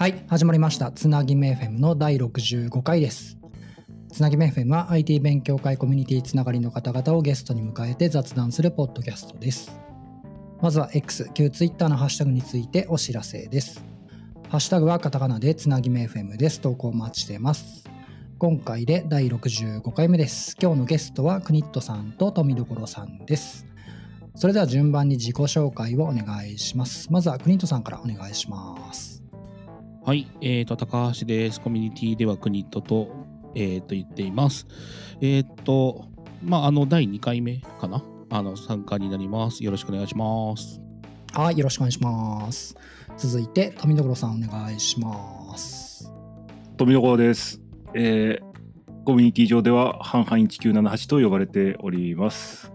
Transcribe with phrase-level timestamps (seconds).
[0.00, 0.92] はい、始まりました。
[0.92, 3.36] つなぎめ FM の第65回です。
[4.10, 9.78] つなぎめ FM は IT 勉強会コミュニティつながりの方々をゲストに迎えて雑談するポッドキャストです。
[10.62, 13.84] まずは X、旧 Twitter のハッシュタグについてお知らせです。
[14.48, 16.62] ハッシュタグはカタカナでつなぎめ FM です。
[16.62, 17.86] 投稿お待ちしてます。
[18.38, 20.56] 今回で第65回目です。
[20.58, 23.66] 今日のゲストはクニットさんと富所さんです。
[24.34, 27.12] それでは順番に自己紹介をお願いします。
[27.12, 29.19] まずはクニットさんからお願いします。
[30.02, 31.60] はい、えー、と、高橋です。
[31.60, 34.66] コミュニティではクニットと、えー、と言っています。
[35.20, 36.06] えっ、と、
[36.42, 38.02] まあ、あの、第2回目かな？
[38.30, 39.62] あの、参加になります。
[39.62, 40.80] よろしくお願いします。
[41.32, 42.74] はい、よろしくお願いします。
[43.18, 46.10] 続いて、富所さんお願いします。
[46.76, 47.60] 富所です、
[47.94, 48.50] えー
[49.04, 52.70] コミュニティ上では半々1978と呼ばれております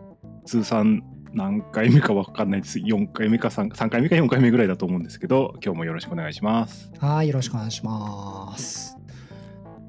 [0.46, 1.04] 通算
[1.36, 8.98] 何回目かわかんないです4回目か 3, 3回目か4回目ぐらいだと思うんですけど今日もよろしくお願いしますはい、よろしくお願いします。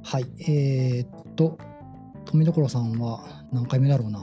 [0.02, 1.58] はい、えー、っと、
[2.26, 4.20] 富所さんは何回目だろうな。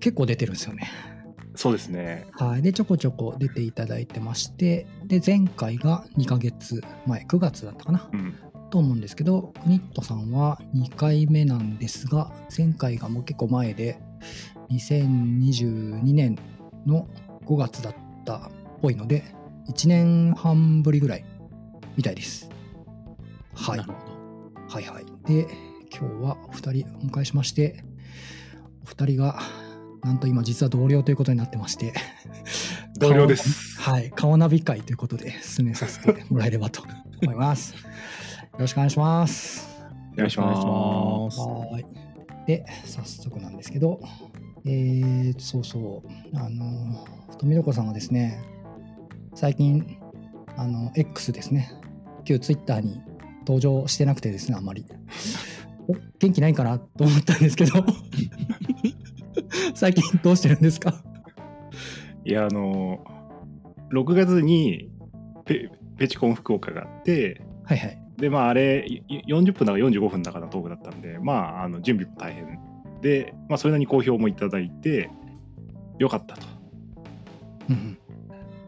[0.00, 0.90] 結構出てるんですよね。
[1.54, 8.08] そうですねはい、で、ちょこちょこ出ていただいてまして、で、前回が2ヶ月前、9月だったかな。
[8.12, 8.34] うん
[8.70, 14.00] と思うんですけど、クニットさんは2回目なんですが、前回がもう結構前で、
[14.70, 16.38] 2022年
[16.86, 17.08] の
[17.44, 18.40] 5月だったっ
[18.80, 19.24] ぽいので、
[19.68, 21.24] 1年半ぶりぐらい
[21.96, 22.48] みたいです。
[23.54, 25.04] はいはいはい。
[25.26, 25.48] で、
[25.92, 27.84] 今日はお二人お迎えしまして、
[28.84, 29.40] お二人が、
[30.02, 31.92] なんと今実は同僚ということになってまして、
[32.98, 36.82] 同僚ですはい、顔ナビ会ということで進めさせてもらえればと
[37.22, 37.74] 思います。
[37.74, 37.80] よ
[38.58, 39.68] ろしくお願いします。
[40.12, 41.86] お願いしますよろしくお願いしますはーい。
[42.46, 44.00] で、早速なんですけど、
[44.66, 47.06] えー、そうそう、あの、
[47.38, 48.42] 富所さんがですね、
[49.34, 49.98] 最近、
[50.56, 51.72] あの、X ですね、
[52.24, 53.00] 旧 Twitter に
[53.40, 54.84] 登場してなくてですね、あんまり。
[55.88, 57.84] お元気ないかなと思ったんですけど、
[59.74, 61.02] 最近どうしてるんですか？
[62.24, 63.02] いやあの
[63.92, 64.90] 6月に
[65.46, 67.98] ペペチコン福岡があってはいはい。
[68.18, 72.58] でまああれい40分だか45分だかのトークだったんでまああの準備も大変
[73.02, 75.10] で、まあ、それなりに好評もいただいて
[75.98, 76.46] よかったと。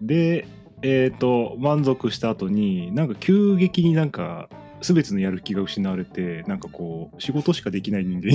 [0.01, 0.47] で
[0.83, 4.49] えっ、と満足した後になんか急激になんか
[4.81, 8.33] 全てのやる気が失われてなんかこう仕事しかできない人間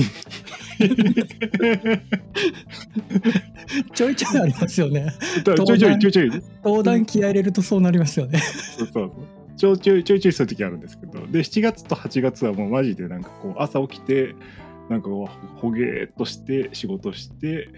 [3.94, 5.12] ちょいちょいありますよね。
[5.44, 6.30] ちょいちょいちょいちょい。
[6.64, 8.38] 登壇気合い入れるとそうなりますよね。
[8.38, 9.12] そうそう
[9.56, 11.26] ちょいちょいちょいちょいそういう時あるんですけど。
[11.26, 14.34] で7月と8月はもうマジでなんかこう朝起きて
[14.88, 17.68] なんかこうほげーっとして仕事して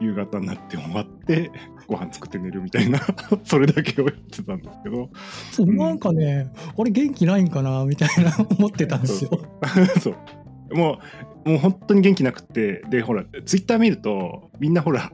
[0.00, 1.50] 夕方になって終わって
[1.86, 3.00] ご飯作って寝るみたいな
[3.44, 5.10] それだけをやってたんですけど
[5.50, 9.30] そううんなんかね、俺元気ないんかなみたいな思ってたんですよ。
[10.00, 10.98] そうも
[11.46, 15.10] うもう本当に元気なくってでほらツイッター見るとみんなほら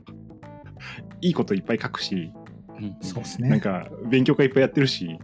[1.21, 2.33] いいこといっぱい書くし
[2.81, 3.49] うんそうですね。
[3.49, 5.17] なんか勉強会いっぱいやってるし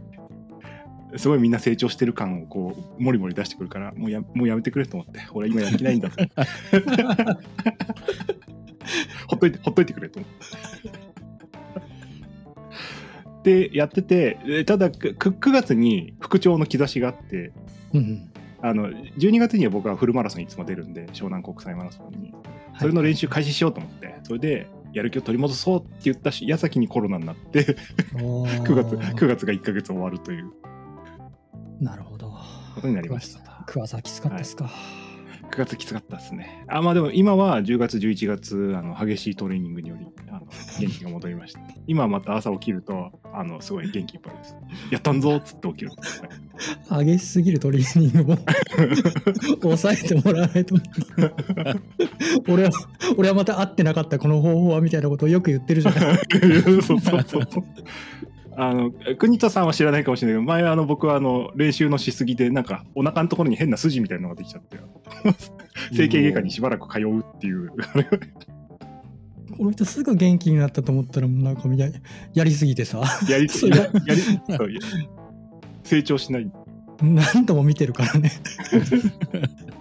[1.16, 6.16] すごいみんな成長してる感をこうもりもり出してくるからもうやもうやめてくれと思って俺今やる気ないんだと。
[9.28, 10.30] ほっといてほっといてくれと思っ
[13.42, 13.70] て。
[13.70, 17.52] でやっててでただく 9, 月に復調の兆しがあって
[17.94, 18.30] うんうん。
[18.62, 22.34] あの12月には僕はフルマラソンいつも出るんで湘南国際マラソンに。
[22.78, 27.76] それの練習開始しようと思って、それでやる気を取り戻そうって言ったし矢先にコロナになって
[28.14, 30.50] 9 9 月 ,9 月が1ヶ月終わるという
[31.80, 32.28] なるほど。
[32.74, 33.64] ことになりました。
[33.66, 34.70] 9月はきつかったですか。
[35.50, 36.64] 9月きつかったですね。
[36.68, 40.40] あまあでも今は10月11月あの激しいトレーニングによりあの
[40.78, 41.60] 元気が戻りました。
[41.88, 44.56] 今はまた朝起きるとあのすごい元気いっぱいです。
[44.90, 45.90] やったんぞっつって起きる。
[47.04, 48.38] 激しすぎるトレーニングも
[49.62, 50.76] 抑えてもらわないと。
[52.48, 52.70] 俺は、
[53.16, 56.18] 俺はまた会ってなかったこの方法はみたいなことをよく言ってるじゃない。
[56.82, 57.46] そうそうそう。
[58.56, 64.78] あの国田さんは知らないかもしれないけど前あの僕はあの練習のしすぎでなんかお腹のところに変な筋みたいなのができちゃって
[65.94, 67.70] 整形外科にしばらく通うっていう
[69.56, 71.92] この人すぐ元気になったと思ったら、なんかみたい
[72.32, 73.90] やりすぎてさ、やりそれや
[75.84, 76.50] 成長しない
[77.02, 78.32] 何度も見てるからね。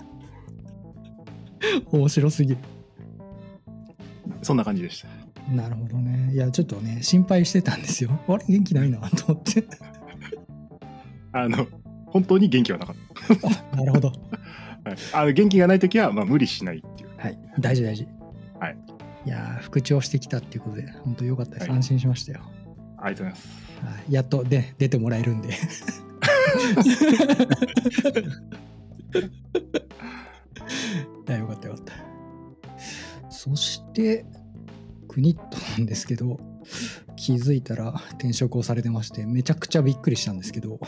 [1.91, 2.57] 面白すぎる。
[4.41, 5.07] そんな感じでした。
[5.51, 6.31] なるほどね。
[6.33, 8.19] いや、ちょっとね、心配してたんですよ。
[8.27, 9.63] あれ、元気ないなと思って。
[11.31, 11.67] あの
[12.07, 12.95] 本当に元気はなかっ
[13.37, 13.49] た。
[13.77, 14.07] なるほど。
[14.07, 14.17] はい、
[15.13, 17.09] あの元気がない時はまあ無理しないっていう。
[17.17, 18.07] はい、大事大事。
[18.59, 18.77] はい。
[19.25, 21.67] いやー、復調してきたっていうことで、本当良かったです。
[21.67, 22.41] はい安心しましたよ。
[22.97, 23.47] ありがとうございます。
[23.85, 25.49] はいやっとで出てもらえるんで。
[31.27, 31.93] いやよかったよかった。
[33.29, 34.25] そして、
[35.19, 36.39] クニットなんですけど、
[37.17, 40.79] 気づいたら転職をされてまして、めちゃくちゃびっくりしたんですけど、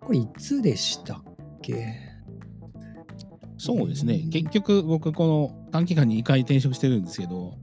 [0.00, 1.22] これいつでしたっ
[1.60, 1.98] け？
[3.58, 4.26] そうですね。
[4.30, 7.58] 結局、僕、この短期間に2回転職してるんですけど、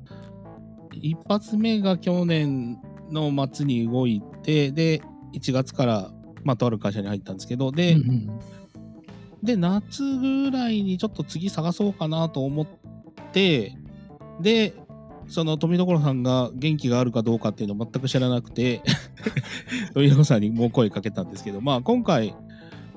[0.92, 2.80] 一発目が去年
[3.12, 5.02] の末に動いて、で、
[5.34, 6.12] 1月から、
[6.44, 8.40] まあ、とある会社に入ったんですけど、で、うんうん。
[9.42, 12.68] で、夏ぐらいにちょっと次探そうかなと思っ
[13.32, 13.76] て、
[14.42, 14.74] で、
[15.34, 18.84] その富所さんが元気があるかどうかっていうのを全く知らなくて、
[19.96, 22.36] 富所さんにもう声かけたんですけど、まあ今回、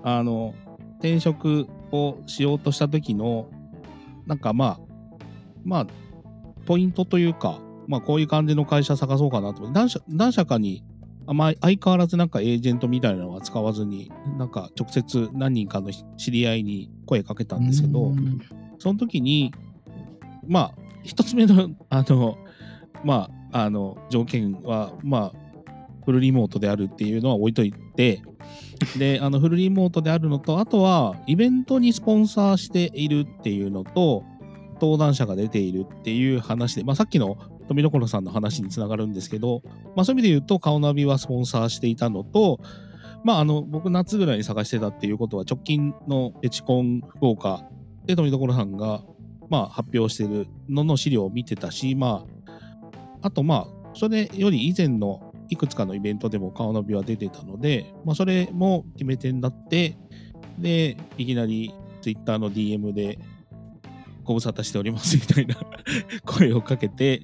[0.02, 0.54] あの、
[0.98, 3.46] 転職をしようとした時の、
[4.26, 4.80] なんかまあ、
[5.64, 5.86] まあ、
[6.66, 10.84] ポイントというか、まあこういう感じの会社探そうかなと思って、何社何社かに、
[11.26, 18.40] あまあ、相変わらずなんかエージェントみたいなのは使わずに、なんか直接何人かの知り合いに声かけたんですけど、うん。
[18.78, 19.54] その時に、
[20.46, 22.38] まあ、一つ目の、あの、
[23.04, 25.46] まあ、あの、条件は、まあ、
[26.04, 28.22] フルリモートであるっていうのは置いといて、
[28.98, 34.24] で、あの、フルリモートであるのと、あとは、イベントにスポンサーしているっていうのと、
[34.74, 37.38] 登壇者が出ているっていう話で、まあ、さっきの
[37.68, 39.62] 富所さんの話につながるんですけど、
[39.96, 42.60] まあ、そういう意味で言うと、顔ナビはスポンサーしていたのと、
[43.24, 47.64] まあ、あの、僕、夏ぐらいに探してたっていうことは、直近のペチコン福岡
[48.04, 49.02] で、富所さんが、
[49.48, 59.96] まあ、発表しているのの資料を見てたし、まあ、あと、まあ、それより以前のいくつかのイベントでも顔ナビは出てたので、まあ、それも決め手になって、
[60.58, 61.72] で、いきなり
[62.02, 63.18] Twitter の DM で、
[64.24, 65.54] ご無沙汰しておりますみたいな
[66.26, 67.22] 声をかけて、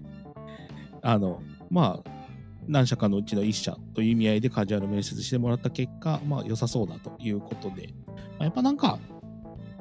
[1.03, 2.11] あの、まあ、
[2.69, 8.99] 何社かのうちの1社という意味合いでカジュアル面接してもらった結果、まあ良さそうだということで、まあやっぱなんか、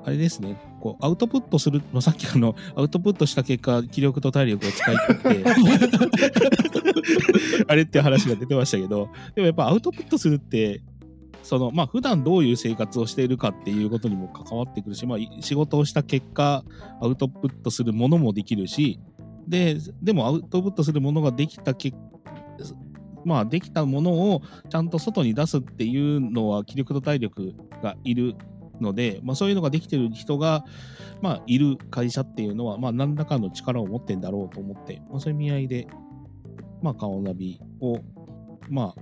[0.04, 5.44] あれですね、こうアウトプットする、まあ、さっきあの、 アウトプットした結果、気力と体力を使い切って、
[7.68, 10.82] あれって話が出てましたけど、でもやっぱアウトプットするって、
[11.44, 16.64] そのまあ普段どういう生活をしているかっていうことにも関わってくるし、まあ、仕事をした結果
[17.02, 19.00] アウトプットするものもできるし
[19.48, 21.98] ででもアウトプットするものができた結
[23.26, 28.36] まあできたものをちゃんと外に出すっていうのは気力と体力がいる
[28.82, 30.66] ので、まあ、そういうのができてる人が、
[31.22, 35.88] まあ、いる会社っていうのは、まあ、何らかの力を持ってんだろうと思って、まあ、そういう意味合いで、
[36.82, 38.00] まあ、顔ナビを、
[38.70, 39.02] まあ、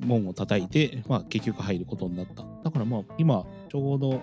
[0.00, 2.44] 門を叩いて、まあ、結局入ることになった。
[2.64, 4.20] だからまあ、今、ちょうど、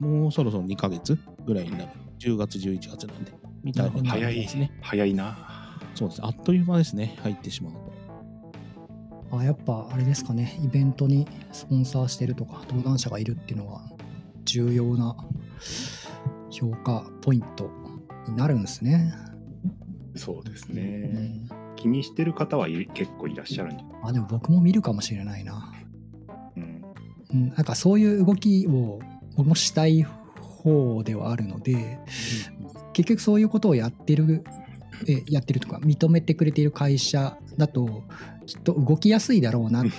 [0.00, 1.90] もうそろそろ2ヶ月ぐらいになる。
[2.18, 3.32] 10月、11月なんで、
[3.62, 4.72] みたいな感早いじですね。
[4.80, 5.54] 早いな。
[5.94, 6.26] そうですね。
[6.26, 7.16] あっという間ですね。
[7.22, 7.93] 入ってしまうと。
[9.38, 13.82] あやっぱあれですかね、イベントにスポンサーしてるとか、登壇者がいるっていうのは
[14.44, 15.16] 重要な
[16.50, 17.70] 評価ポイント
[18.28, 19.12] になるんですね。
[20.16, 20.82] そうですうね。
[20.82, 25.72] ん、気にしてる方はい結構いらっしゃるんじゃあでも僕も見るかもしれないな。
[26.56, 26.82] うん。
[27.32, 29.00] うん、なんかそういう動きを
[29.36, 31.98] 僕もしたい方ではあるので、
[32.92, 34.63] 結局そういうことをやってるえ
[35.28, 38.02] やってるとか認めてくれている会社だと
[38.46, 39.90] きっと動きやすいだろうなって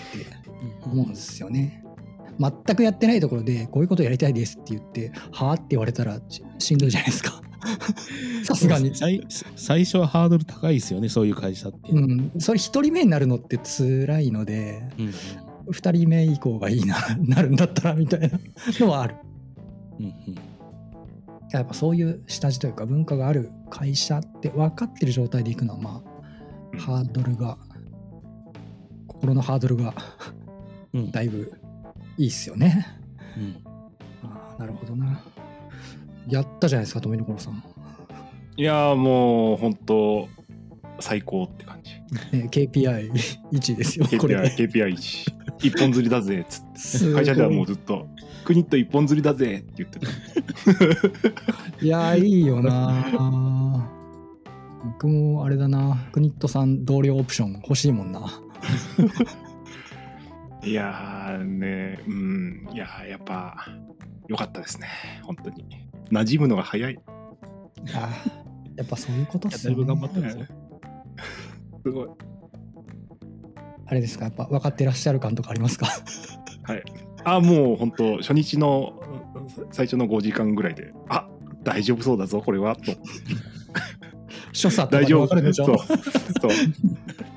[0.83, 1.83] 思うんですよね。
[2.39, 7.41] 全くやってないところでこういうことやりたいですって言ってはあって言われたらししんどいじゃないですか。
[8.43, 8.95] さすがに。
[8.95, 11.91] 最最初はハードル高いですよね、そういう会社って。
[11.91, 15.13] うん、それ一人目になるのって辛いのでうん
[15.71, 18.39] 二人目以降がいいな なるんだったらみたいな
[18.79, 19.15] のはある。
[19.99, 20.54] うんうん
[21.59, 26.01] やっぱそういう下地というか文化がある会社って分かってる状態でいくのはま
[26.73, 27.57] うんあハードルが
[29.07, 29.93] 心のハードルが
[30.93, 31.53] うんだいぶ
[32.17, 32.85] いいっすよね。
[33.37, 33.61] うん
[34.23, 35.21] ああなるほどな。
[36.27, 37.63] やったじゃないですか富所さん。
[38.57, 40.29] いやーもう本当
[40.99, 41.91] 最高って感じ。
[42.37, 43.11] ね KPI1
[43.51, 44.67] 位ですよこれ KPI, で。
[44.67, 45.25] KPI 一
[45.61, 46.61] 一本釣りだぜっつ
[47.05, 48.07] って会社ではもうずっと
[48.45, 50.07] 「クニット一本釣りだぜ」って言ってた。
[51.81, 53.89] いやーいいよな。
[54.85, 55.97] 僕もあれだな。
[56.11, 58.39] クニットさん同僚オプション欲しいもんな。
[60.63, 63.67] いやーねうんいやーやっぱ
[64.27, 64.87] 良かったですね
[65.21, 65.63] 本当に
[66.11, 66.99] 馴染むのが早い。
[67.93, 69.77] あーやっぱそういうことっすよね。
[69.77, 70.45] だいぶ頑張ったんですよ。
[71.83, 72.07] すごい。
[73.87, 74.25] あれですか？
[74.25, 75.87] やっぱ分かってらっしゃる感とかありますか？
[76.63, 76.83] はい。
[77.25, 78.93] あもう本当初日の
[79.35, 81.27] うん最初の5時間ぐらいであ
[81.63, 82.93] 大丈夫そうだぞこれはと。
[84.53, 85.79] 所作大丈夫そうそう。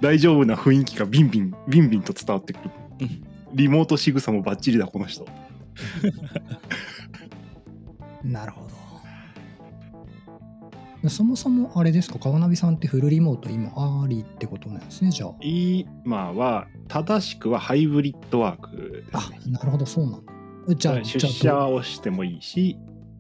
[0.00, 2.70] 大丈夫な雰囲気がビンビンビンビンと伝わってくる。
[3.00, 3.24] うん。
[3.54, 5.26] リモート仕草もバッチリだこの人。
[8.22, 8.67] なるほど。
[11.06, 15.34] そもそもあれですか、川ナビさんってフルリモート今ありってことなんですね、じゃあ。
[15.40, 20.32] 今は正しくはハイブリッドワークであすね、なるほど、そうなんだ。
[20.74, 22.76] じゃあ、出社をしてもいいし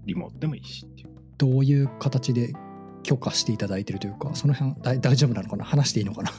[0.06, 1.08] リモートでもいいしっていう。
[1.38, 2.52] どどういう形で
[3.04, 5.64] 許可していただいてるというか、その辺大大丈夫なのかな？
[5.64, 6.30] 話していいのかな？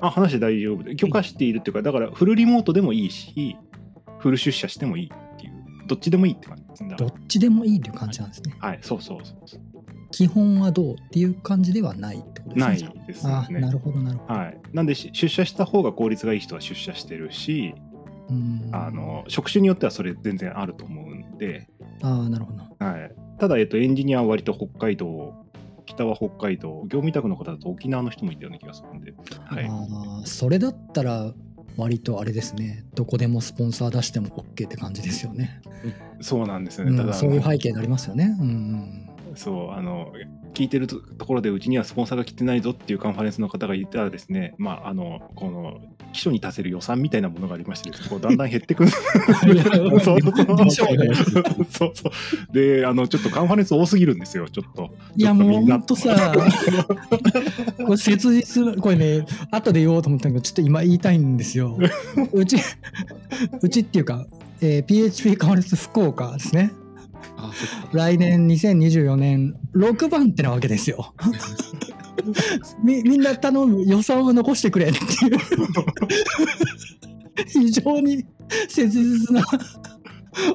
[0.00, 0.96] あ話して大丈夫で。
[0.96, 3.56] 許可しているっていうかだからフルリモートでもいいし
[4.18, 5.52] フル出社してもいいっていう
[5.86, 6.94] どっちでもいいって感じですね。
[6.98, 8.56] どっちでもいいっていう感じなんですね。
[8.60, 9.60] らはいそうそうそうそう
[10.10, 12.88] 基本はどうっていう感じではないってことですね。
[12.88, 14.34] ないですああ、なねるほど、なるほど。
[14.34, 14.60] はい。
[14.72, 17.74] なんでし出社した方が効率がいい人は出社してるし
[18.28, 18.70] うん。
[18.72, 21.68] あの職種によってはそれ全然あると思うんで、
[22.02, 22.84] ああ、なるほど。
[22.84, 25.34] はい、ただ、えっと、エンジニアは割と北海道
[25.86, 29.12] 北は北海道業務委託の方だと沖縄の人もいたような気がするんで、
[29.44, 31.32] はい、ああ、それだったら、
[31.76, 35.60] 割とあれですね、どこでもスポンサー出しても OK って感じですよね。
[36.20, 38.36] そうなんですよね、うんただそういう背景になりますよね。
[38.38, 40.12] うんうんそうあの
[40.54, 45.80] 聞いてるとところでうちにはスポンサーが来てないぞっていうカンファレンスの方がいたらですねまああのこの
[46.12, 48.90] 基礎に達せる予算みたいなものがありましてこう だんだん減ってくる。
[48.90, 48.96] そ
[49.94, 50.20] うそう。
[51.70, 54.90] そうそうであのちょっとカンファレンス多すぎるんですよちょっと。
[55.16, 56.34] いやもうほんとさ、
[57.84, 61.78] これ切実、これね、後で言おうと思ったけど、ちょっと今言いたいんですよ。
[62.32, 62.56] うち、
[63.62, 64.26] うちっていうか、
[64.60, 66.72] えー PHP カンファレンス福岡ですね。
[67.92, 71.14] 来年2024年6番手なわけですよ。
[72.84, 75.02] みみんな頼む予算を残してくれってい
[75.34, 75.38] う。
[77.48, 78.26] 非常に
[78.68, 79.42] 切実な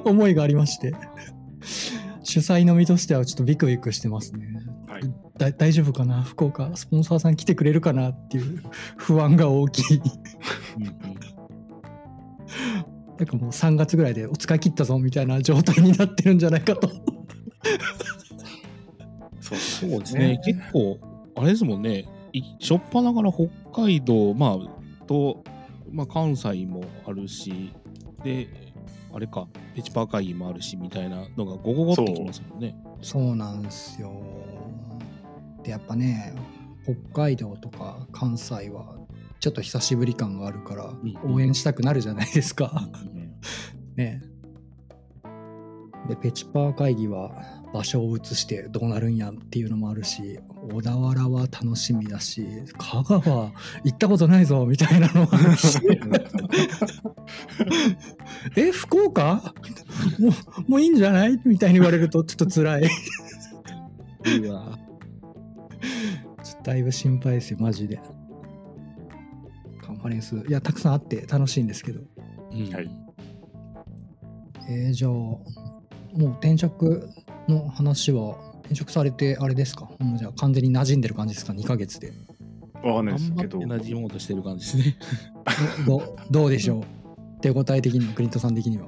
[0.04, 0.94] 思いがありまして。
[2.22, 4.46] 主催の身としてはちょっとビクビクしてますね。
[4.88, 5.02] はい。
[5.38, 6.22] だ大丈夫かな？
[6.22, 8.10] 福岡スポンサーさん来てくれるかな？
[8.10, 8.62] っていう
[8.96, 10.02] 不安が大きい。
[13.18, 16.88] なんかもう3月ぐらいでお使い切ったぞみたいな状態になってるんじゃないかと。
[19.40, 20.98] そうそうですね、結構、
[21.36, 23.48] あれですもんね、いしょっぱなから北
[23.84, 25.44] 海道、まあ、と、
[25.90, 27.72] まあ、関西もあるし、
[28.24, 28.48] で、
[29.14, 29.46] あれか、
[29.76, 32.76] ペチパー会議もあるしみたいなのがゴゴゴってきますもんね。
[33.02, 34.10] そうなんですよ。
[35.62, 36.32] でやっぱね
[36.84, 38.94] 北海道とか関西は
[39.40, 40.94] ちょっと久しぶり感があるからう
[41.30, 41.34] ん。
[41.34, 42.88] 応援したくなるじゃないですか。
[43.14, 43.40] うん。
[43.96, 44.22] ね。
[46.08, 47.32] でペチパー会議は
[47.74, 50.38] 場所を移してどうなるんやっていうのもあるし
[50.72, 52.46] 小田原は楽しみだし
[52.78, 53.52] 香川
[53.84, 55.80] 行ったことないぞみたいなのもあるし。
[58.56, 59.52] え福岡？
[60.20, 60.28] も
[60.68, 61.40] うもういいんじゃない？
[61.44, 62.82] みたいに言われるとちょっと辛い。
[64.42, 64.78] うわ。
[66.44, 68.00] ちょっとだいぶ心配ですよ、マジで。
[69.96, 72.00] カンファレンス、いや、たくさんあって楽しいんですけど。
[72.52, 72.88] うんはい
[74.68, 75.40] えー、じゃあ、も
[76.16, 77.08] う転職
[77.48, 79.88] の話は、転職されて、あれですか？
[80.00, 82.12] もうじゃあ完全に馴染んでる感じですか ?2 ヶ月で。
[82.82, 84.96] わかんないですけど馴染もうとしてる感じですね。
[85.86, 86.82] どどうでしょう？
[87.40, 88.86] 手応え的には、クリントさん的には。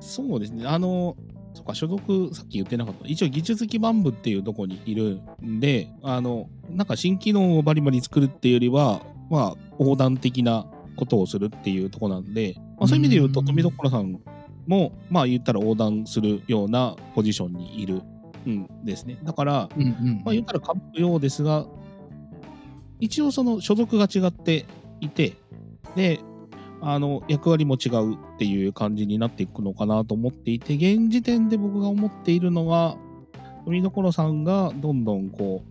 [0.00, 0.66] そうですね。
[0.66, 1.16] あの、
[1.54, 3.06] そっか、所属、さっき言ってなかった。
[3.08, 10.66] 一応、技術基盤部っていうとこにいるんで、あの、なんか新機能をバリバリ作るっていうよりは、まあ、横断的な
[10.96, 14.20] ことをするっていうとこなんで、まあ、そういう意味で言うと、うん富所さん
[14.66, 18.02] も、まあ、言ったら横断するようなポジションにいる
[18.48, 19.18] んですね。
[19.22, 21.66] だから、うんうんまあ、言ったら被るようですが、
[23.00, 24.66] 一応その所属が違って
[25.00, 25.34] いて、
[25.94, 26.20] で、
[26.80, 32.96] あの、役割も違うっていう感じになっていくのかなと思っていて、現時点で僕が思っているのは、
[33.64, 35.64] 富所さんがどんどんこ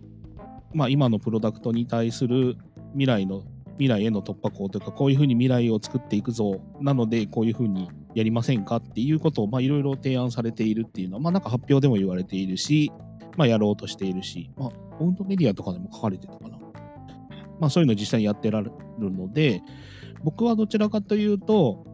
[0.74, 2.56] う、まあ今のプロダクトに対する
[2.96, 3.44] 未来の、
[3.78, 6.60] 未来への突破口というか、こういうふうに未来を作っていくぞ。
[6.80, 12.90] なので、こういうふうにやりませんかっていうことを、いろいろ提案されているっていうのは、まあなんか発表でも言われているし、
[13.36, 16.58] まあやろうとしているし、まあ、オウンドメディアとかでも書かれてたかな。
[17.60, 19.62] まあそういうの実際にやってられるので、
[20.24, 21.84] 僕はどちらかというと、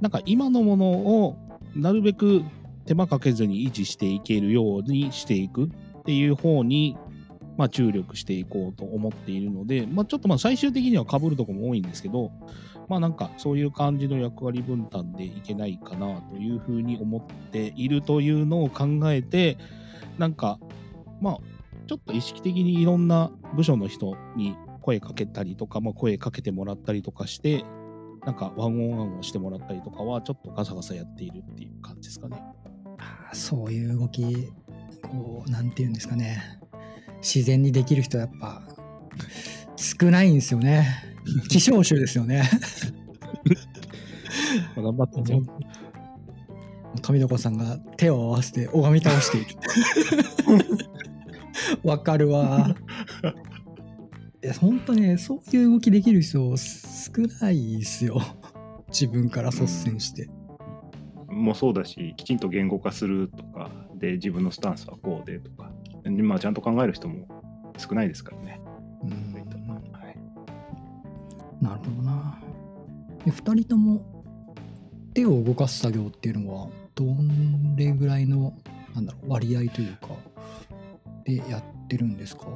[0.00, 1.36] なんか今のものを
[1.74, 2.42] なるべく
[2.86, 6.96] 手間かけずに維持していけるようにしていくっていう方に、
[7.56, 12.30] まあ注力していこうと思っているので、まあちょっとまあ最終的には被るとこも多いんですけど、
[12.88, 19.58] まあなんかそういう感じの役割分担でいけないかなというふうに思っているというのを考えて、
[20.18, 20.58] なんか
[21.20, 21.38] まあ
[21.86, 27.64] ちょっと意識的にいろんな部署の人に声かけたりとか、まあ、声かけてもらったりとかして、
[28.26, 32.42] なんかワンオンワンをしてもらったりとかは、ちょっとガサガサやっているっていう感じですかね。
[33.32, 34.48] そういう動き、
[35.02, 36.60] こう、なんていうんですかね。
[37.24, 38.62] 自然にできる人はやっぱ、
[39.76, 40.86] 少ないんですよね。
[41.48, 42.42] 希少種ですよね。
[44.76, 45.42] ま あ頑張ってね。
[47.02, 49.46] 富所さんが手を合わせて拝み倒している。
[51.82, 52.76] わかるわ。
[54.42, 58.20] いや、本当ね、そういう動きできる人少ないですよ。
[58.88, 60.28] 自分から率先して。
[61.28, 65.72] もそうだし、きちんと言語化するとか、で、自分のスタンスはこうでとか、
[66.10, 67.26] まあ、ちゃんと考える人も
[67.76, 68.60] 少ないですからね。
[69.02, 70.16] うんはい、
[71.62, 72.38] なるほどな。
[73.24, 74.02] で、2人とも
[75.14, 77.04] 手を動かす作業っていうのは、ど
[77.76, 78.52] れぐらいの、
[78.94, 80.08] なんだろう、割合というか、
[81.24, 82.46] でやってるんですか？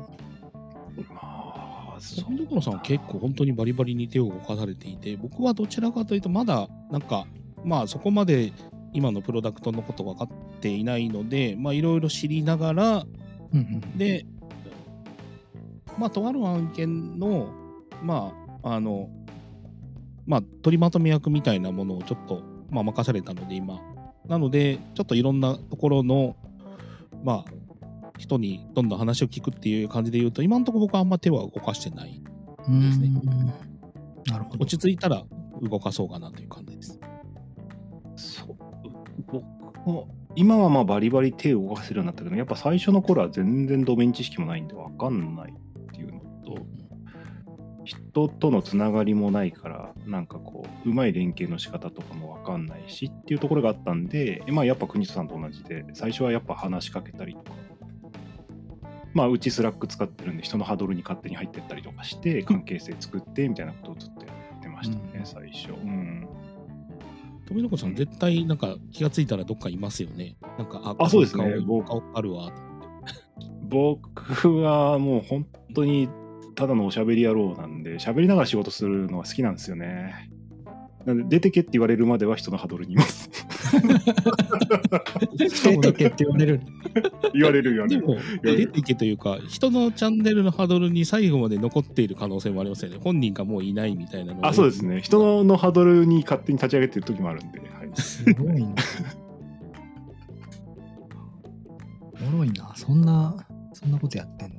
[1.11, 7.26] まあ、そ富所さんは結構本当にバリバリに手を動かされていて、僕はどちらかというとまだなんか、
[7.64, 8.52] まあそこまで
[8.93, 10.28] 今のプロダクトのこと分かっ
[10.61, 13.07] ていないので、まあいろいろ知りながら、
[13.55, 14.26] うんうんで、
[15.99, 17.52] まあ、とある案件の、
[18.02, 19.09] まあ、あの、
[20.26, 23.81] まあ、取りまとめ役みたいなものをちょっと、まあ、任されたので、今。
[24.26, 26.37] なので、ちょっといろんなところの、
[27.25, 27.52] まあ、
[28.19, 32.23] 人にどんどん話を聞くっていう感じで言うと、今のところ僕はあんま手は動かしてない。
[32.69, 33.47] ですねうん
[34.31, 34.64] なるほど。
[34.64, 35.25] 落ち着いたら
[35.62, 37.00] 動かそうかなという感じです。
[38.17, 38.57] そう
[39.33, 39.45] 僕
[39.87, 46.64] も今はまあバリバリ手を動かせるようになったけどやっぱ最初の頃は全然ドメイン知識もないんで分かんないっていうのと
[47.85, 57.50] 人とのつながりもないからなんかこううまい連携の仕方とかも分かんないしっていうところがあったんでまあやっぱ国人さんと同じで最初はやっぱ話しかけたりとか
[59.14, 65.73] まあうち Slack 使ってるんで人の huddle に勝手に入ってったりとかして関係性作ってみたいなことをずっとやってましたね、うん最初。
[65.73, 66.27] うん
[67.49, 70.37] 富所さん、絶対なんか気がついたらどっかいますよね。
[70.59, 72.52] なんか、あ、あそうですね僕あるわ。
[73.62, 76.09] 僕はもう本当に
[76.55, 80.31] ただのおしゃべり野郎なんで喋りながら仕事するのが好きなんですよね。
[81.07, 83.31] なんで出てけって言われるまでは人の huddle にいます。
[85.37, 86.61] 出てけって言われる。
[87.35, 88.00] 言われる言われる。
[88.00, 92.98] でも、出ていけというか、人のチャンネルのハードルに最後まで残っている可能性もありますよね。
[93.02, 95.00] 本人がもういないみたいなのあ、そうですね。
[95.00, 97.61] 人のハードルに勝手に立ち上げてる時もあるんで。
[97.61, 98.74] はい、すごいな。
[102.20, 102.72] おもろいな。
[102.74, 103.37] そんな、
[103.72, 104.59] そんなことやってんの。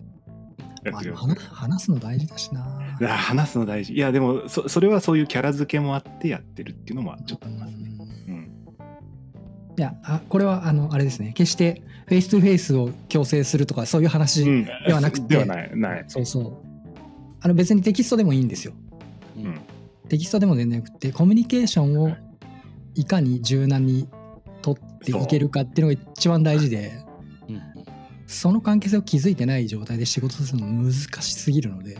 [0.91, 1.09] 話
[1.51, 2.61] 話すの大事だしな。
[3.01, 3.93] 話すの大事。
[3.93, 7.89] いや、でもそ、それはそういうキャラ付けもあってやってるっていうのもちょっとありますね。
[9.79, 9.83] うん。
[9.83, 15.71] いやあこれはあのあれですね決して face to face を強制するとかそういう話、うんではなくてではない。
[15.75, 16.05] ない。
[16.07, 16.53] そうそう
[17.41, 18.73] あの別にテキストでもいいんですよ
[19.37, 19.61] ううんん。
[20.09, 22.15] テキストでも全然よくてコミュニケーションを
[22.95, 24.09] いかに柔軟に
[24.61, 26.91] 取っていけるかっていうのが一番大事で
[27.47, 27.61] うんうん
[28.27, 31.97] その関係性を築いてない状態で仕事するの難しすぎるので、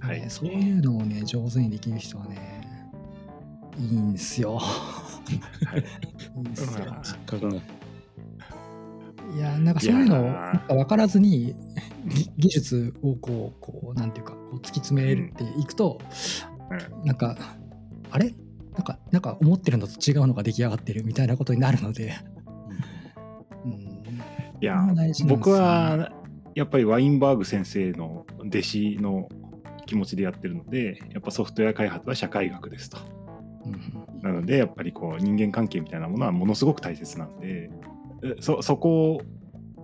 [0.00, 2.90] はいねそういうのをね上手にできる人はね
[3.78, 4.60] いいんですよ。
[9.36, 11.54] いやなんかそういうのなんか分からずに
[12.06, 16.00] ぎ技術をこうこうなんていうかこう突き詰めていくと、
[17.04, 17.36] なんか
[18.10, 18.34] あれ？
[18.72, 22.14] なんかなんか思ってるのと違うのが出来上がってるみたいなことになるので、
[23.64, 23.76] うん、い
[24.60, 26.12] やこれも大事なんです僕は
[26.54, 29.28] やっぱりワインバーグ先生の弟子の
[29.86, 32.98] 気持ちでやってるのでやっぱソフトウェア開発は社会学ですと。
[33.66, 37.70] うんなのでやっぱりこう人間関係みたいなものはものすごく大切なんで
[38.22, 39.22] えそそこ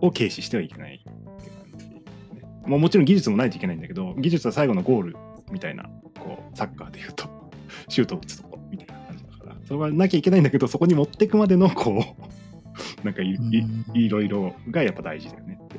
[0.01, 5.17] を軽視してはいけないっていう感じ、ね、もうもちろん技術もないといけないんだけど技術は最後のゴール
[5.51, 7.29] みたいなこうサッカーでいうと
[7.89, 12.03] シュートを打つとこみたいな感じだからそれはなきゃいけないんだけどそこに持っていくまでのこ
[13.03, 13.39] う なんかい
[13.95, 15.77] いろいろがやっぱ大事だよねって。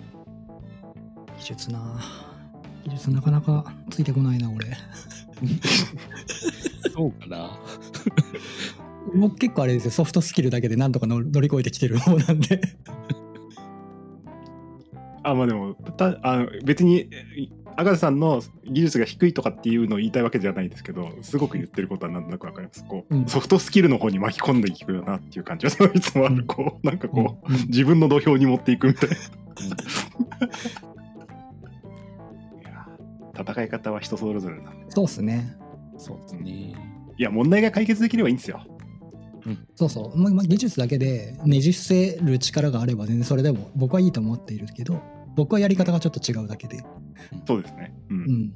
[1.37, 1.99] 技術な
[2.83, 4.65] 技術なかなかついてこないな俺
[6.93, 7.59] そうかな。
[9.15, 9.91] 僕結構あれですよ。
[9.91, 12.61] ソフトスキルだけでなんとか乗乗り越えてきてる方なんで。
[15.23, 22.83] あまあでもたあの別にい赤田さんの技術が低いとかっていうのを言いたいわけじゃないですけどすごく言ってることはなんとなくわかります。
[22.83, 23.27] こう、うん。
[23.27, 27.57] ソフトスキルの方に巻き込んでいくよなっていう感じはいつもある、 うんこうなんかこう、うん。
[27.67, 29.15] 自分の土俵に持っていくみたいな。
[33.39, 34.91] 戦い方は人それぞれなんで。
[34.91, 35.55] そうっすね。
[35.97, 36.75] そうですね。
[37.17, 38.61] いや問題が解決できればいいんですよ。
[39.75, 45.01] そうそう、まま技術だけでねじ伏せる力があれば全然それでも僕はいいと思っているけど
[45.37, 46.83] 僕はやり方がちょっと違うだけで。
[47.47, 47.95] そうですね。
[48.09, 48.17] うん。
[48.17, 48.53] うん。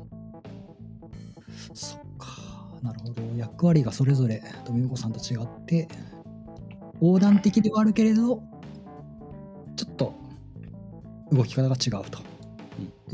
[1.74, 2.28] そっか
[2.82, 3.22] なるほど。
[3.38, 5.88] 役割がそれぞれ富岡さんと違って
[7.02, 8.44] 横断的ではあるけれど
[9.76, 10.14] ちょっと
[11.32, 12.20] 動き方が違うと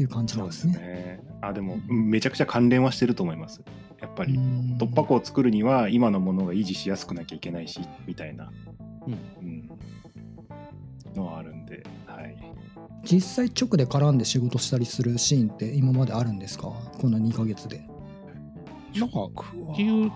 [0.02, 0.94] いう感じそうですなんですね。
[0.94, 1.20] ね。
[1.42, 3.62] あでもうんめちゃくちゃ関連はしてると思います。
[4.02, 8.52] やっぱりうん突破口を作るには今のものが維持しやすくなきゃいけないしみたいな、
[9.08, 9.70] うんうん、
[11.16, 12.38] のはあるんで、はい。
[13.04, 16.74] 実際直で絡んで仕事したりするシーンって今まであるんですか？
[17.00, 17.88] この2ヶ月で。
[18.96, 19.26] なんか
[19.74, 20.12] っていう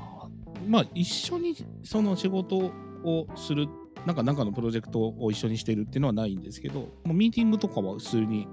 [0.67, 3.67] まあ一緒にその仕事をする
[4.06, 8.48] なんかなんかのプロジェクトを一緒にしてるっていうのはないんですけどもうミーティングとかは普通に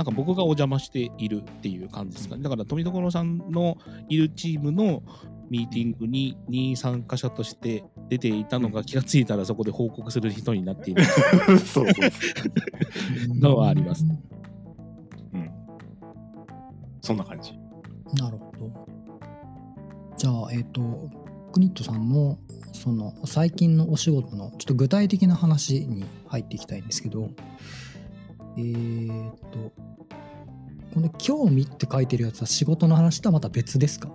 [0.00, 3.76] なんか僕がお邪魔しているっていう感じですかねだから富所さんの
[4.08, 5.02] いるチームの
[5.50, 12.06] ミーティングにに参加者として出ていたのが気がついたらそこで報告する人になっている そうそうそ
[13.30, 13.36] う。
[13.38, 14.06] のはあります
[15.34, 15.50] うん。
[17.02, 17.52] そんな感じ。
[18.14, 18.70] なるほど。
[20.16, 21.10] じゃあ、えっ、と、
[21.52, 22.38] クニットさんの
[22.72, 27.28] その最近のお仕事のちょっと具体的な話に入っていきたいんですけど、
[28.60, 29.72] えーっと、
[30.94, 34.10] この興味って書いてるやつは仕事の話とはまた別ですか？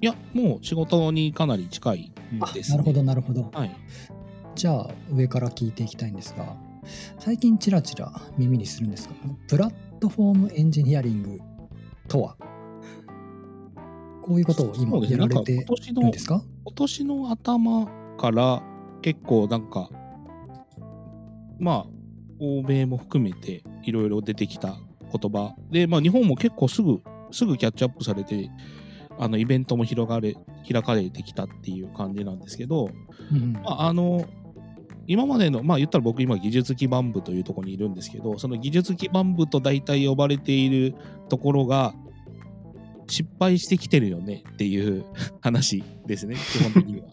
[0.00, 2.12] いやもう仕事にかなり近い
[2.52, 3.50] です、ね、なるほど、なるほど。
[3.52, 3.76] はい。
[4.54, 6.56] じゃあ、上から聞いていきたいんですが、
[7.18, 9.14] 最近ちらちら耳にするんですが、
[9.48, 11.38] プラットフォームエンジニアリング
[12.08, 12.36] とは、
[14.22, 16.42] こういうことを今やられてるんですか？
[16.64, 18.62] 今年の頭から
[19.02, 19.90] 結構なんか
[21.58, 21.86] まあ
[22.38, 24.76] 欧米も含めていろいろ出てきた
[25.12, 28.50] 言葉で、まあ、日本も結構すぐすぐキャッチアップされて
[29.18, 30.36] あのイベントも広がれ
[30.70, 32.90] 開かれてきたっていう感じなんですけど、
[33.32, 34.26] うんまあ、あの
[35.06, 40.94] 今までのまあ言ったら僕今技術基盤部というところにいるんですけどその技術基盤部と大体呼ばれている
[41.28, 41.94] ところが
[43.06, 45.04] 失敗してきてるよねっていう
[45.42, 47.08] 話ですね基本的には。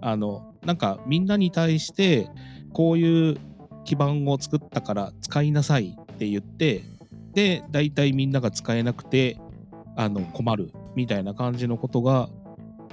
[0.00, 2.28] あのなんかみんなに対して
[2.74, 3.38] こういう
[3.84, 6.82] 基盤を作ったから使いなさいって言って
[7.32, 9.38] で大体みんなが使えなくて
[9.96, 12.28] あの困るみたいな感じのことが、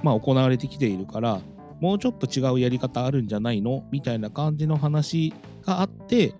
[0.02, 1.40] まあ、行われてきているから
[1.80, 3.84] もうちょっと違うやり方あるんじゃないの？
[3.90, 5.32] みたいな感じの話
[5.64, 6.34] があって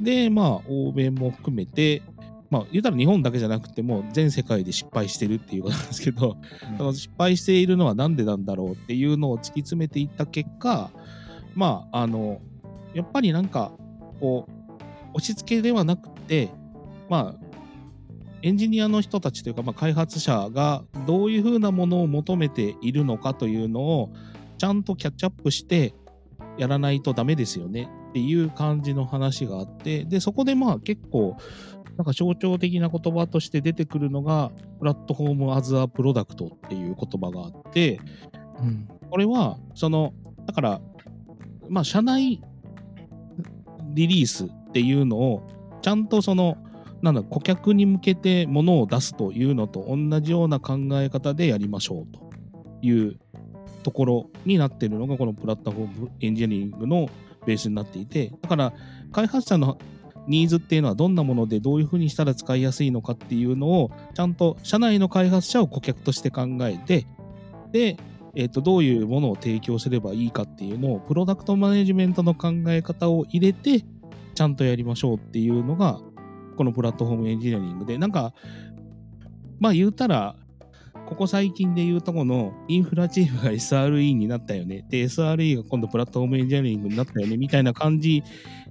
[0.00, 2.02] でまあ欧米も含めて
[2.50, 6.36] まあ言うたら日本だけじゃなくても全世界で失敗してるっていうことなんですけど、
[6.78, 10.90] その失敗しているのは何でなんだろうっていうのを突き詰めていった結果
[11.54, 12.40] まああの
[12.94, 13.48] やっぱりなん。
[13.48, 13.72] か
[14.22, 14.52] こう
[15.14, 16.48] 押し付けではなくて
[17.10, 17.46] まあ
[18.42, 24.12] エンジニアの人たちというか、まあ、開発者がどういうふうなものを求めているのかというのを
[24.58, 25.94] ちゃんとキャッチアップして
[26.56, 31.36] やらないとダメですよねっていう感じの話があってでそこでまあ結構
[31.96, 38.00] なんか象徴的な言葉として出てくるのがプラットフォームアズアプロダクトっていう言葉があって
[38.60, 38.88] うん。
[39.10, 40.14] これはその
[40.46, 40.80] だから
[41.68, 42.42] まあ社内
[43.92, 45.42] リリースっていうのを
[45.82, 46.56] ちゃんとその
[47.02, 52.30] なんだ顧客に向けて物を出すというのと同じような考え方でやりましょうと
[52.82, 53.18] いう
[53.82, 57.08] ところになっているのがこのプラットフォームエンジニアリングの
[57.44, 58.72] ベースになっていてだから
[59.10, 59.78] 開発者の
[60.28, 67.06] ニーズっていうのはどんなものでどういうふうにしたら使いやすいのかっていうのをちゃんと社内の開発者を顧客として考えて
[67.72, 67.96] で、
[68.34, 73.84] えー、とどういうものを提供すればいいかっていうのをプロダクトマネジメントの考え方を入れて
[74.34, 76.00] ちゃんとやりましょうっていうのが
[76.56, 77.98] このプラットフォームエンジニアリングで。
[77.98, 78.34] なんか
[79.60, 80.36] まあ言うたら
[81.06, 84.84] ここ最近で言うとこのインフラチームが SRE になったよね。
[84.88, 88.22] で SRE が今度プラットフォームエンジニアリングになったよねみたいな感じ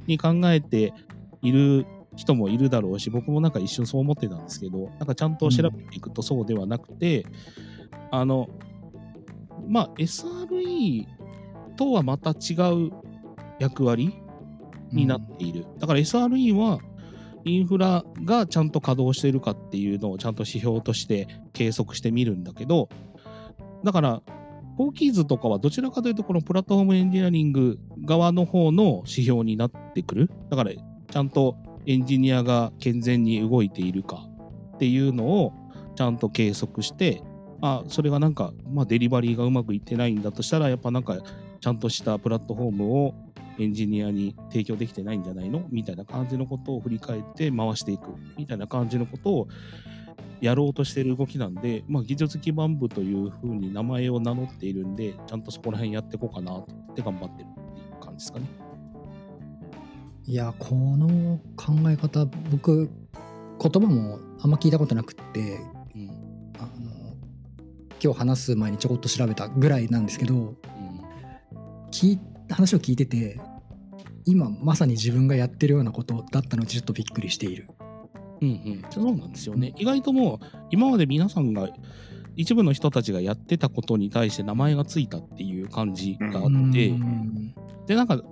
[0.08, 0.94] に考えて
[1.42, 7.26] いる人もいるだろうし僕もなんか一瞬そう思ってたんですけどなんかちゃんと調べていくとそうではなくて、
[8.12, 8.50] あの
[9.68, 11.06] まあ SRE
[11.78, 12.54] とはまた違
[12.88, 12.92] う
[13.60, 14.14] 役割
[14.92, 16.80] になっている、だから SRE は
[17.46, 22.90] インフラがちゃんと稼働しているかっていうのをちゃんと指標として計測してみるんだけど
[23.84, 24.22] だから
[24.78, 30.32] フォーキーズとかはどちらかというとこのプラットフォームエンジニアリング側の方の指標になってくる。
[30.50, 34.28] だからちゃんとエンジニアが健全に動いているか
[34.76, 35.54] っていうのを
[35.96, 37.22] ちゃんと計測して
[37.62, 41.18] あそれがなんか、まあ、デリバリーがうまくいってないんだとしたらやっぱなんか
[41.60, 43.14] ちゃんとしたプラットフォームを
[43.60, 49.48] エンジニアに提供できてないんじゃないのみたいな感じのことを振り返って回していくみたいな感じのことを
[50.40, 58.46] やろうとしている動きなんで、まあ、技術基盤部というふうに名前を名乗っているんでちゃんとそこら辺やっていこうかなと思って頑張ってるっていう感じですかね。
[60.26, 62.90] いやこの考え方僕
[63.60, 65.60] 言葉もあんま聞いたことなくて
[68.04, 70.56] 今日話す前にちょこっと調べたぐらいなんですけどうん
[71.92, 73.40] 聞い話を聞いてて
[74.26, 77.68] 今まさに自分がやってるようなことだったのでちょっとびっくりしている。
[78.42, 79.74] うんうん、そうなんですよね。
[79.78, 81.70] 意外ともう今まで皆さんが
[82.36, 87.54] 一部の人たちがやってたことに対して名前がついたっていう感じがあって、うん。
[87.86, 88.24] でなんかん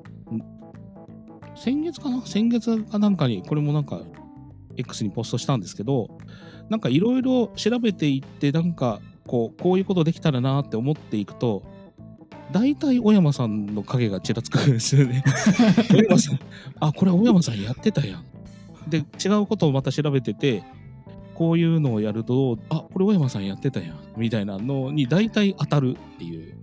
[1.55, 2.25] 先月かな？
[2.25, 4.01] 先月かなんかにこれもなんか
[4.77, 6.17] X にポストしたんですけど
[6.69, 11.63] なんかいろいろ調べていってなんかこうこういうことできたらなって思っていくと
[12.51, 15.23] 大体小山さんの影がちらつくんですよね。
[15.89, 16.39] 小山さん
[16.79, 18.23] あこれ小山さんやってたやん。
[18.89, 20.63] で違うことをまた調べてて
[21.35, 26.55] こういうのをやるとあこれ小山さんやってたやんみたいなのに大体当たるっていう。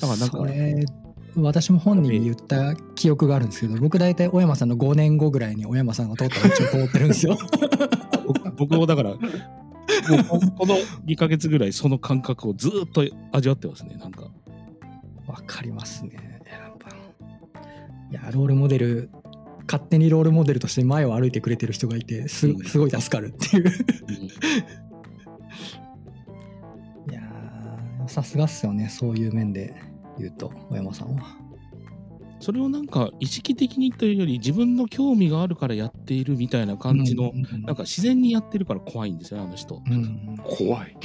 [0.00, 0.84] だからなんかそれ
[1.36, 7.38] 私も本人に言った記憶があるんですけど僕大体小山さんの5年後ぐらいに小山さんが通った道を通ってるんですよ
[8.26, 9.14] 僕僕もだから、
[10.10, 14.30] もうここの2ヶ月ぐらいその感覚をずーっと味わってますね、なんか。
[15.26, 16.42] わかりますね。
[16.50, 16.90] やっぱ。
[16.90, 16.94] い
[18.12, 19.10] やロールモデル
[19.66, 22.64] 勝手にロールモデルとして前を歩いてくれてる人がいてすうん。
[22.64, 23.68] すごい助かるっていう。
[27.10, 29.74] いやーさすがっすよねそういう面で
[30.18, 31.36] 言うと小山さんは
[32.40, 39.82] それをなんか意識的にというより自分の興味があるからやっているみたいな感じの、うんなんか自然にやってるから怖いんですよね、あの人。
[39.84, 40.96] うん怖い。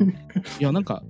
[0.00, 0.14] うんい
[0.60, 1.02] や、なんか、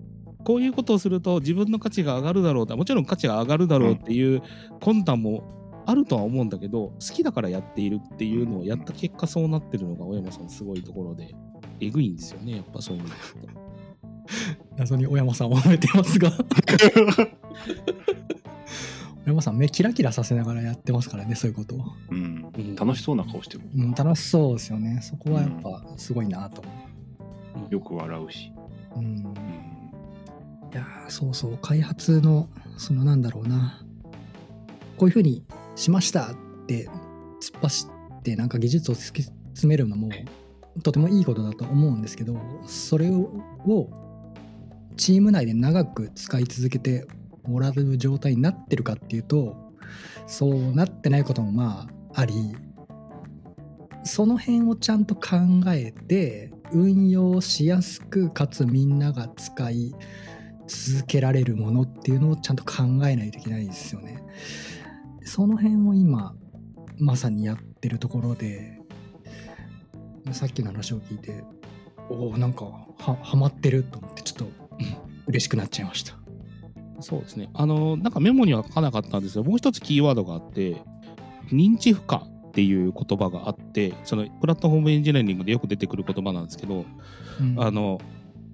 [0.46, 4.42] こういうことをすると自分の価値が上がるだろうともちろん価値が上がるだろうっていう
[4.79, 11.35] 魂胆もあるとは思うんだけど好きだからやっているっていうのをやった結果そうなってるのが小山さんすごいところで
[11.81, 13.09] えぐいんですよねやっぱそういうの
[14.76, 16.44] 謎に小山さんを褒めてますが小
[19.26, 22.52] 山さん目キラキラさせながらやってますからねそういうことを、うん。
[22.56, 22.76] うん。
[22.76, 23.64] 楽しそうな顔してる。
[23.76, 25.00] うん、楽しそうですよね。
[25.02, 26.62] そこはやっぱすごいなと。
[27.54, 28.52] 思よく笑うし。
[28.94, 29.34] う、うん、いうん
[30.72, 31.58] やーそうそう。
[31.60, 33.82] 開発のそのなんだろうな。
[34.96, 36.34] こういうふうにしましたっ
[36.66, 36.88] て
[37.40, 37.86] 突っ走
[38.18, 40.08] ってなんか技術を突き詰めるのも
[40.82, 42.36] とてもいいことだと思うんですけど
[42.66, 43.30] それを
[44.96, 47.06] チーム内で長く使い続けて
[47.46, 49.56] もらう状態になってるかっていうと
[50.26, 52.35] そうなってないこともまああり
[54.04, 55.37] その辺をちゃんと考
[55.68, 59.94] えて運用しやすくかつみんなが使い
[60.66, 64.22] 続けられるものっていうのをちゃんと考えないといけないですよね。
[65.22, 66.35] その辺を今
[66.98, 68.80] まさにやってるところで
[70.32, 71.44] さっきの話を聞いて
[72.09, 74.46] おおなんかははまってると思ってちょっと
[75.26, 76.25] 嬉しくなっちゃいました。
[77.00, 77.50] そうですね。
[77.54, 80.82] あの、なんかメモには書かなかったんですけど、もう一つキーワードがあって、
[81.52, 86.85] 認知負荷っていう言葉があって、そのプラットフォームエンジニアリングでよく出てくる言葉なんですけど、
[87.40, 88.00] うんあの、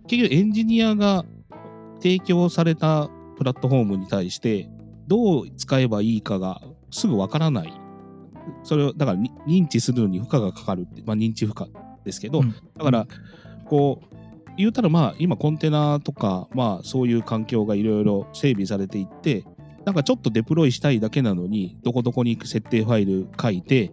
[0.07, 1.25] 結局エンジニアが
[2.03, 4.69] 提供されたプラットフォームに対して、
[5.07, 7.73] どう使えばいいかがすぐわからない。
[8.65, 11.71] それを、だからに認知するのに負荷がかかるって、まあ認知負荷
[12.05, 13.07] ですけど、うんだから、
[13.67, 14.15] こう、
[14.57, 19.45] 言うたらまあ今コンテナとかまあそういう環境がいろいろ整備されていって
[19.85, 23.93] なんかちょっと deploy したいだけなのにどこどこに行く設定ファイル書いて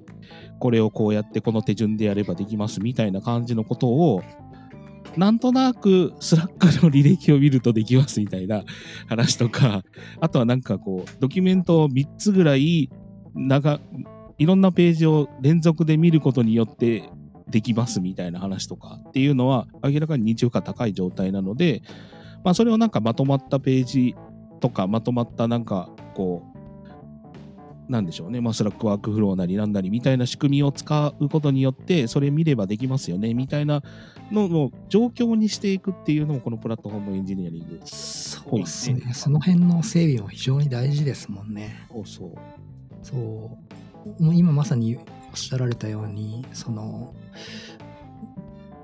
[0.59, 4.21] これをこうやってこの手順でやればできますみたいな感じのことを
[5.17, 8.63] なんとなく Slack の履歴を見るとできますみたいな
[9.07, 9.83] 話とか
[10.19, 12.89] あとはなんかこうドキュメントを3つぐらい
[13.33, 13.79] 長
[14.37, 17.09] いろんなページを連続で見ることによって
[17.49, 21.81] できますみたいな話とかっていうのは明らかに認知負荷高い状態なので、
[22.43, 24.15] まあ、それをなんかまとまったページ
[24.59, 33.81] とかまとまったなんかこうなんでしょうね、まあ、 Slack ワークフローなりなんなりみたいな仕組みを使うことによってそれ見ればできますよねみたいな
[34.31, 39.13] のを状況にしていくっていうのもこのプラットフォームエンジニアリングそうですね。
[39.13, 41.87] その辺の整備も非常に大事ですもんね。
[41.91, 42.31] そうそう
[43.03, 43.17] そ
[44.19, 44.23] う。
[44.23, 45.03] もう今まさにおっ
[45.35, 47.13] しゃられたように、その、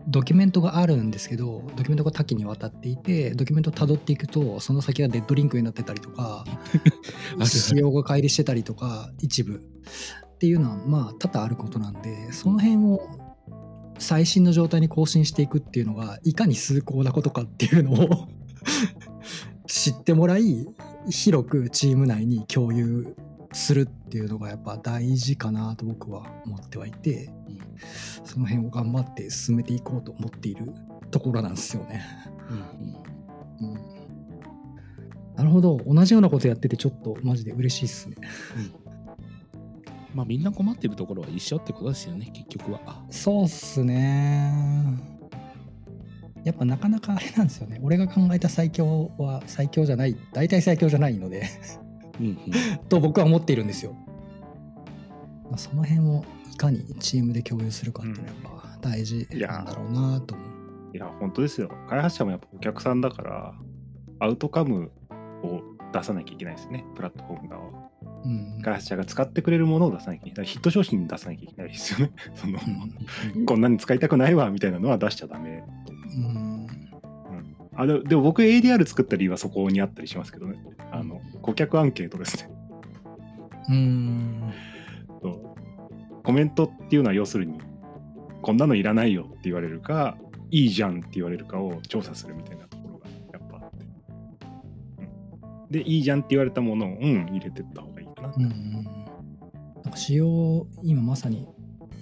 [0.07, 6.45] ドキュメントがあるんですけど、ドキュメントが多岐にわたっていて、ドキュメントをたどっていくと、その先がデッドリンクになってたりとか、
[7.37, 9.61] る 仕様が乖離してたりとか、一部。
[10.35, 13.01] っていうのは、まあ、多々あることなんで、その辺を
[13.97, 18.27] 最新の状態に更新していくっていうのが、いかに崇高なことかっていうのを
[19.65, 20.67] 知ってもらい、
[21.09, 23.15] 広くチーム内に共有
[23.53, 27.59] するっていうのがやっぱ大事かなと僕は思ってはいて、うん
[28.23, 30.71] その辺を頑張って進めていこうと思っている
[31.11, 32.01] ところなんですよね。
[32.49, 38.15] うんうんうん、なるほど同じようなことやっててちょっとマジで嬉しいっすね。
[40.13, 44.53] まあみんな困ってるところは一緒ってことですよね結局はそうっすね。
[46.45, 47.81] やっぱなかなかあれなんですよね。
[47.83, 51.43] 俺が考えた最強は最強じゃない、大体最強じゃないので
[52.19, 52.37] うんうん
[52.89, 53.95] と僕は思っているんですよ。
[55.49, 56.23] まあその辺を
[56.53, 60.47] いかにチームで共有するかっていうのはやっぱ大事なんだろうなと思う。
[60.95, 61.69] いや、本当ですよ。
[61.89, 63.53] 開発者もやっぱお客さんだから、
[64.19, 64.91] アウトカム
[65.43, 67.71] を出さなきゃいけないですね、プラットフォーム側は。
[68.23, 70.47] うん開発者が使ってくれるものを出さなきゃいけない。
[70.47, 72.13] ヒット商品出さなきゃいけないですよね。
[72.33, 72.59] その
[73.35, 75.63] うんこんなに使いたくないわみたいなのは出しちゃダメ。
[76.17, 76.67] うんうん
[77.77, 80.63] あででも僕 ADR 作った理由はそこにあったりしますけどね。
[81.45, 82.49] 顧客アンケートですね。
[83.69, 84.53] うん。
[85.21, 85.55] そう
[86.23, 87.59] コメントっていうのは要するに
[88.41, 90.17] こんなのいらないよって言われるか
[90.49, 93.85] いいじゃんって言われるかを調査するみたいなところがやっぱあって、
[94.99, 98.83] うん、でいいじゃんって言われたものをうん入れてった方がいいかな、うん
[99.83, 101.47] なんか仕様今まさに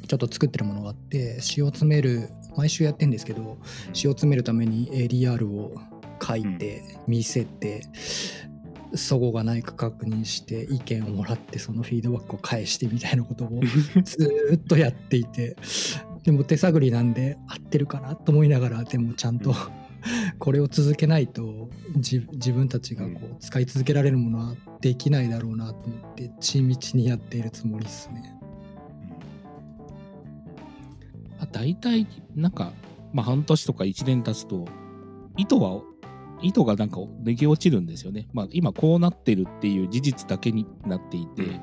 [0.07, 3.57] ちょっと作ってるものがあって仕様詰める毎週やってんですけど
[3.91, 5.75] 仕様詰めるために ADR を
[6.25, 7.83] 書いて、見せて
[8.95, 13.49] 齟齬がないか確認して意見をもらってそのフィードバックを返してみたいなことを
[14.03, 15.55] ずーっとやっていて
[16.23, 19.53] でも手探りなんで合ってるかなと思いながらでもちゃんと
[20.39, 28.35] これを続けないと自自分たちがこう使い続けられるものはできないだろうなと思って地道にやっているつもりですね。
[31.39, 32.73] まあ、大体なんか、
[33.13, 34.65] まあ、半年とか1年経つと
[35.37, 35.81] 糸は
[36.43, 38.27] 糸がなんか抜け落ちるんですよね。
[38.33, 41.61] まあ、今こうなってるっていう事実だけになっていて、だか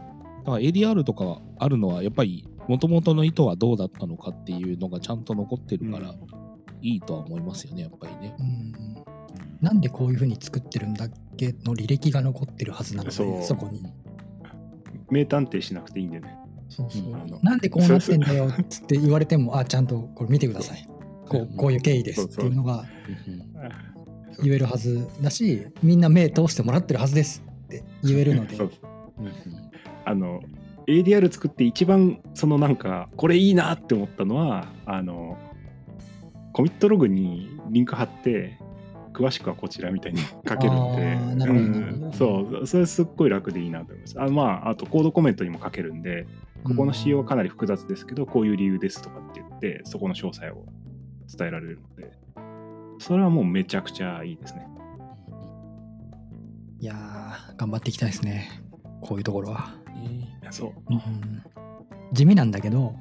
[0.52, 6.14] ら ADR とかあるのはやっぱり元々の意図はどうだったのかっていうのがちゃんと残ってるから
[6.82, 8.34] いいとは思いますよねやっぱりね。
[8.38, 8.72] うん。
[9.60, 13.42] なんでこういうふうに作ってるんだっけの履歴が残ってるはずなのでそう。
[13.42, 13.82] そこに。
[15.10, 16.36] 名探偵しなくていいんでね。
[16.68, 17.02] そうそう。
[17.02, 17.38] うん。
[17.42, 20.86] なんでこうなってんだよって言われてもあちゃんとこれ見てください。
[21.28, 22.84] こうこういう経緯ですっていうのが
[24.42, 28.56] 言えるはずだしみんな目通してもらってるはずですって言えるので。
[28.56, 28.70] そう
[30.04, 30.40] あの
[30.86, 35.38] ADR 作って一番そのなんかこれいいなって思ったのはあの
[36.52, 38.58] コミットログにリンク貼って
[39.12, 41.12] 詳しくはこちらみたいに書けるんで。
[41.12, 41.64] あーなるほど。
[41.64, 41.66] う
[42.08, 42.12] ん。
[42.12, 42.66] そう。
[42.66, 44.20] それすっごい楽でいいなと思います。
[44.20, 46.26] あまああとコードコメントにも書けるんで
[46.64, 50.64] ここの仕様はかなり複雑ですけどこういう理由ですとかって言ってそこの詳細を
[51.36, 52.12] 伝えられるので
[53.00, 54.68] それはもうめちゃくちゃいいですね。
[56.78, 58.62] いやー頑張っていきたいですね。
[59.00, 60.72] こういうところは、ねいやそう。
[60.90, 61.42] うん。
[62.12, 62.94] 地味なんだけど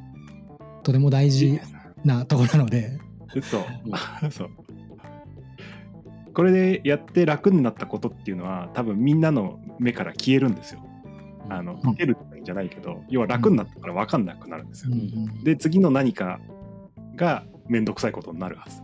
[0.84, 1.60] とても大事
[2.06, 2.98] なところなので。
[3.44, 3.62] そう
[4.32, 4.50] そう。
[6.34, 10.82] これでやって楽になったことっていうのは多分みんなの目から消えるんですよ。
[11.50, 15.44] あのうん消えるんじゃないけど要は楽になったから分かんなくなるんですよ、うん。
[15.44, 16.40] で次の何か
[17.18, 18.82] が面倒くさいことになるはず。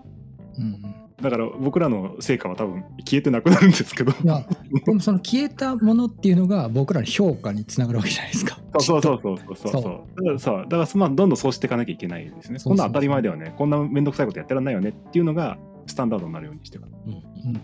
[0.60, 4.12] うんだから僕らの成果は多分消えてなくなるんですけど。
[4.12, 4.46] いや
[4.86, 8.60] でもその消えたものっていうのが僕らの評価につながるわけじゃないですか。
[8.80, 9.82] そうそうそうそうそうそう。
[9.82, 12.42] そだからそうだからまあどんどんそうしていかなきゃいけないですね。
[12.42, 12.72] そうそうそう。
[12.72, 13.54] こんなん当たり前だよね。
[13.58, 17.00] こんな面倒くさいことやってらんないよねっていうのがスタンダードになるようにしていかない。
[17.06, 17.20] うんうん
[17.56, 17.62] うん。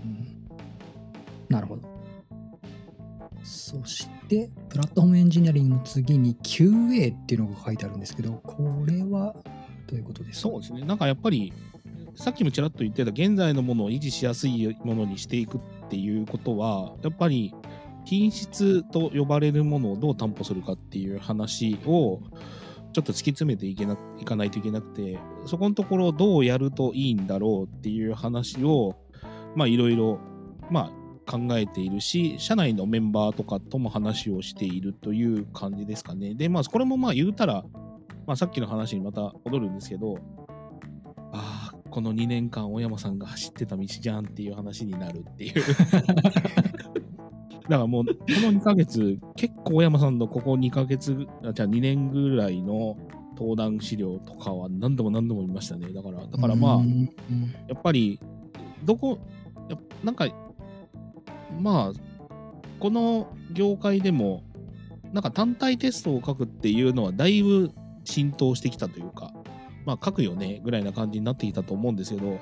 [1.49, 1.91] なるほど。
[3.43, 9.35] そして、プラットフォームエンジニアリングの次に QA っていうのが書いてあるんですけど、これは
[9.87, 10.49] どういうことですか？
[10.49, 10.85] そうですね。
[10.85, 11.51] なんかやっぱり、
[12.21, 17.51] さっきもちらっと言ってた、現在のものを維持しやすいものにしていくっていうことは、やっぱり
[18.05, 22.19] 品質と呼ばれるものをどう担保するかっていう話を、
[22.93, 28.97] ちょっと突き詰めていけないかないといけなくて、そこのところをどうやるといいんだろうっていう話を、
[29.55, 30.19] まあいろいろ、
[30.69, 30.91] ま
[31.25, 36.35] あ考えているし、社内のメンバーとかとも話をしているという感じですかね。
[36.35, 37.63] で、まあこれもまあ言うたら、
[38.27, 40.19] まあ、さっきの話にまた戻るんですけど、
[41.91, 45.53] この2年間、小山さんが走ってた道じゃんっていう話になるっていう。
[47.69, 52.97] だからもう、この2ヶ月、結構小山さんのここ2ヶ月、あじゃあ2年ぐらいの
[53.37, 55.91] 登壇資料とかは何度も何度も見ましたね。
[55.93, 56.79] だから、だからまあ、
[57.67, 58.19] やっぱり、
[58.83, 59.19] どこ、
[59.69, 60.27] やなんか、
[61.59, 61.99] まあ、
[62.79, 64.43] この業界でも、
[65.13, 67.71] なんか単体テストを書くっていうのはだいぶ
[68.05, 69.33] 浸透してきたというか、
[69.85, 72.39] まあ書くよねぐらいな感じになってきたと思うんですけど、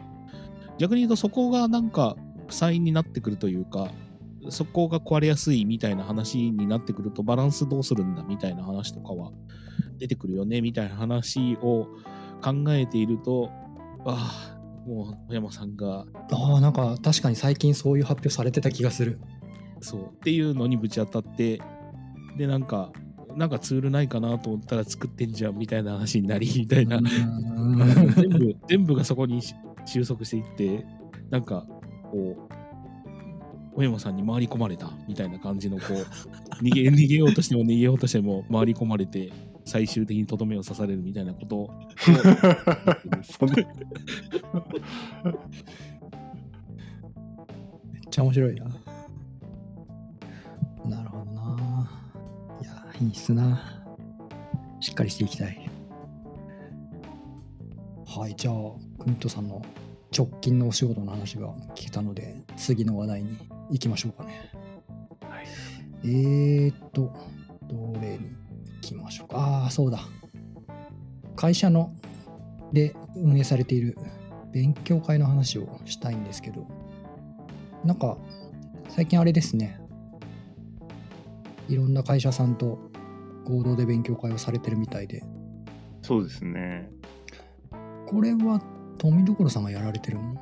[0.78, 2.16] 逆に言うとそこがなんか
[2.48, 3.90] 負債になってくるというか、
[4.50, 9.32] そこが壊れやすいみたいな話になってくるとバランスどうするんだみたいな話とかは
[9.98, 11.88] 出てくるよねみたいな話を
[12.42, 13.52] 考えていると、
[14.06, 19.20] ああ、もう小山さんがああ、なんか確かに最近そういう発表されてた気がする。
[19.82, 21.62] そうっていうのにぶち当たって
[22.38, 22.92] でなんか
[23.36, 28.14] なんかツールないかなと思ったら作ってんじゃんみたいな話になりみたいな、うん。
[28.16, 29.56] 全部全部がそこにし
[29.86, 30.86] 収束していって
[31.30, 31.66] なんか
[32.12, 35.94] こう小山さんに回り込まれたみたいな感じのこう
[36.64, 39.32] 逃げ逃げようとしても逃げようとしても回り込まれて
[39.66, 41.56] 最終的にとどめを刺されるみたいなこと。
[41.58, 41.70] を
[47.94, 48.66] めっちゃ面白いな。
[48.66, 48.79] な
[53.00, 53.84] いや、いいっすな。
[54.80, 55.70] しっかりしていきたい。
[58.06, 58.56] はい、じゃあ、
[59.04, 59.62] クントさんの
[60.16, 63.38] 直近のお仕事の話が聞けたので、次の話題に
[63.70, 64.52] 行きましょうかね。
[65.22, 65.48] はい
[66.04, 67.14] えーっと、
[67.68, 68.36] どれに
[68.76, 69.38] 行きましょうか。
[69.38, 70.00] ああ、そうだ。
[71.36, 71.94] 会社の
[72.74, 73.98] で運営されている
[74.52, 76.68] 勉強会の話をしたいんですけど、
[77.84, 78.18] なんか、
[78.90, 79.80] 最近あれですね。
[81.68, 82.89] いろんな会社さんと
[83.50, 85.24] 合同で勉強会をされてるみたいで、
[86.02, 86.90] そうですね。
[88.06, 88.62] これは
[88.98, 90.36] 富所さんがやられてるの？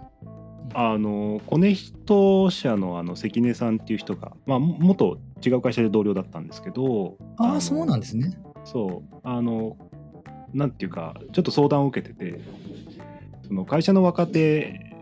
[0.74, 8.38] あのコネヒト社のあの関根さんっていう人が、まあ、も元違う会社で同僚だったんですけどああ、のそうなんですね。
[8.66, 9.78] そうあの
[10.54, 12.42] なんていうかちょっと相談を受けてて
[13.48, 14.94] その会社の若手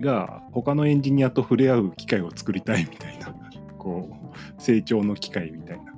[0.00, 3.32] が他のエンジニアと触れ合う機会を作りたいみたいな
[3.78, 4.10] こ
[4.58, 5.91] う成長の機会みたいな。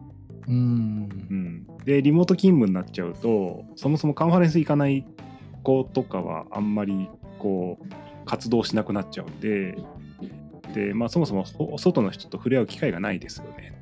[0.47, 1.27] うーん。
[1.31, 1.35] う。
[1.35, 5.05] ん、でリモート勤務になっちゃうとそもそもカンファレンス行かない
[5.63, 9.77] 子とかはあんまりこう活動しなくなっちゃうんで
[10.75, 13.73] で、まあ、そもそもほ外の人と触れ合う機会がないですよね。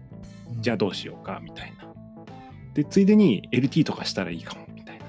[0.61, 1.93] じゃあどうしようかみたいな。
[2.75, 5.05] でついでに LT とかしたらいいかもみたいな。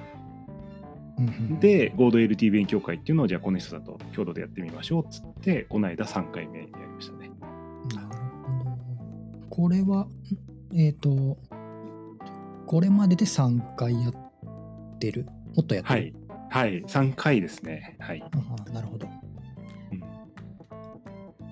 [1.20, 7.32] うんうん、で合同 LT 勉強会っていうのをじゃあこの人だと共同でやってみましょうっつってこの間3回目やりましたね。
[7.94, 8.14] なるほ
[8.64, 9.48] ど。
[9.50, 10.10] これは、ん？
[10.76, 11.38] えっ、と、
[12.66, 15.26] これまでで3回やってる？
[15.56, 15.96] もっとやってる？
[15.96, 16.14] はい。
[16.50, 16.84] はい。
[16.84, 17.96] 3回ですね。
[18.00, 18.30] はい、あ
[18.68, 19.08] あなるほど。
[19.92, 20.04] うん。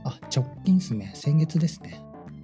[0.03, 1.11] あ、直近ですね。
[1.15, 2.01] 先月ですね。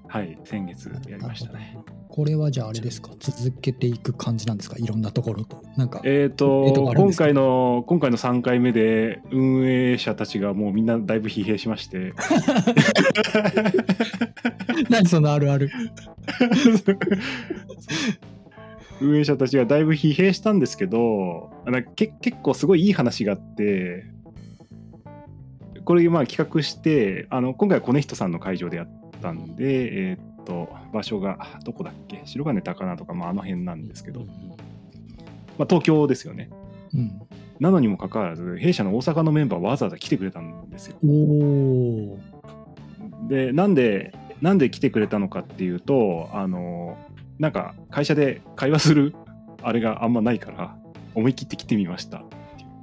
[0.07, 0.37] はい。
[0.45, 1.77] 先月やりましたね。
[2.09, 3.11] これはじゃああれですか？
[3.19, 4.77] 続けていく感じなんですか？
[4.79, 5.61] いろんなところと。
[5.75, 6.63] なんか、えっ、えーと
[6.95, 12.13] 今回の今回の3回目で運営者たちがもうみんなだいぶ疲弊しまして
[14.89, 15.69] 何そのあるある。
[18.99, 24.05] 運営者たちがだいぶ疲弊したんですけどあのけ結構すごいいい話があって
[25.85, 28.89] これまあ企画してあの今回はコネヒトさんの会場でやっ
[29.21, 32.21] たんで、えっと場所がどこだっけ？
[32.25, 34.25] 白金高菜とか、まあ、あの辺なんですけど、ま
[35.63, 36.49] あ、東京ですよね
[36.93, 37.11] うん。
[37.59, 40.97] なのにもかかわらず弊社の大阪のメンバーわざわざ来てくれたんですよ。
[43.29, 46.97] でなんでなんで来てくれたのかっていうとあの
[47.39, 49.15] なんか会社で会話する
[49.61, 50.75] あれがあんまないから
[51.15, 52.35] 思い切って来てみましたって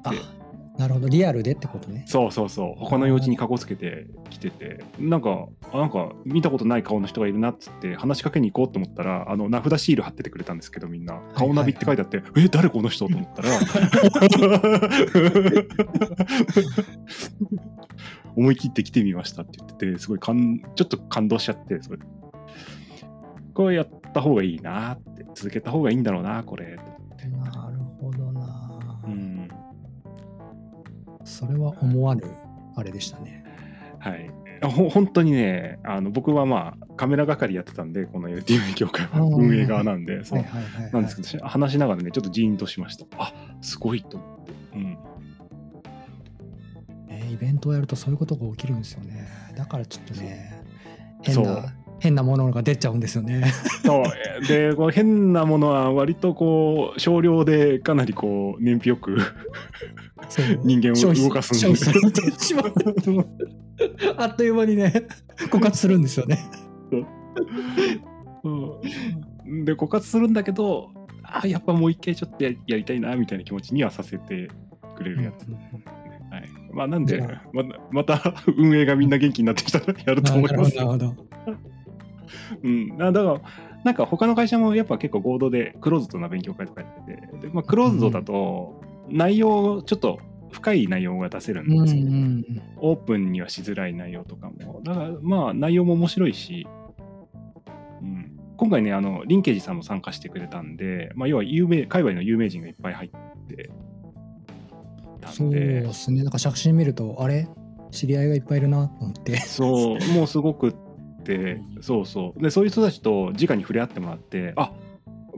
[0.04, 0.44] あ言って。
[0.76, 1.08] なるほど。
[1.08, 2.04] リアルでってことね。
[2.08, 2.84] そうそうそう。
[2.84, 4.82] 他の用事にかこつけて来てて。
[4.98, 11.20] なんかあなんか見たことない顔の人がいるなっつって話しかけに行こうと思ったらあの名札シール貼っててくれたんですけどみんな。
[11.34, 13.50] 顔ナビって書いてあって、え誰この人と思ったら
[18.36, 21.98] 思い切って来てみましたって言っててすごい感ちょっと感動しちゃってそれ。
[23.54, 26.76] これやった方がいいなって続けた方がいいんだろうなこれ
[27.30, 29.00] なるほどな。
[29.06, 29.48] うん。
[31.24, 32.22] それは思わぬ
[32.76, 33.44] あれでしたね。
[33.98, 34.30] はい。
[34.62, 40.44] ほ本当にねあの僕はまあカメラ係やってたんでこの LT 勉強会は運営側なんでそう。
[40.92, 43.06] なんですけど話しながらねちょっとジーンとしました。
[43.18, 43.32] あ
[43.62, 44.98] すごいと思って、うん、
[47.24, 49.26] ねイベントをやるとそういうことが起きるんですよね。
[49.56, 50.62] だからちょっとね、
[51.22, 53.52] 変な、変なものが出ちゃうんですよね。
[53.84, 54.46] そう。
[54.46, 59.16] でこう変なものは割とこう少量でかなりこう燃費よく
[60.62, 61.84] 人間を動かすんです。
[61.84, 62.74] 消費されてしまう。
[64.18, 65.06] あっという間にね、
[65.50, 66.38] 枯渇するんですよね。
[68.44, 68.48] う。
[68.48, 69.64] ん。
[69.64, 70.90] で枯渇するんだけど
[71.22, 74.48] あやっぱもう一回ちょっとややりたいなみたいな気持ちにはさせて
[74.96, 75.73] くれるやつ、はい
[76.74, 77.20] まあ、なんで
[77.52, 80.76] ままた運営がみんな元気になってきたら やると思います。
[80.76, 81.14] なるほど。
[82.62, 83.40] うん、だだから
[83.84, 90.18] なんか他の会社もやっぱ結構合同でクローズドな勉強会とかやっててで、まあ、クローズドだと内容ちょっと
[90.50, 91.74] 深い内容が出せるんど。
[91.74, 92.44] うんうですよ、ん。
[92.78, 94.80] オープンにはしづらい内容とかも。
[94.82, 96.66] だからまあ内容も面白いし、
[98.00, 103.10] うん、今回ねあのリンケージさんも参加してくれたんで、まあ、要は有名界隈の有名人がいっぱい入っ
[103.48, 103.70] て
[105.24, 106.22] たそうんでですね。
[106.22, 107.48] なんか写真見ると、あれ？
[107.90, 109.38] 知り合いがいっぱいいるなと思って。
[109.40, 110.74] そう、もうすごくっ
[111.22, 112.42] て、そうそう。
[112.42, 114.72] で、そういう人たちと直に触れ合ってもらって、あ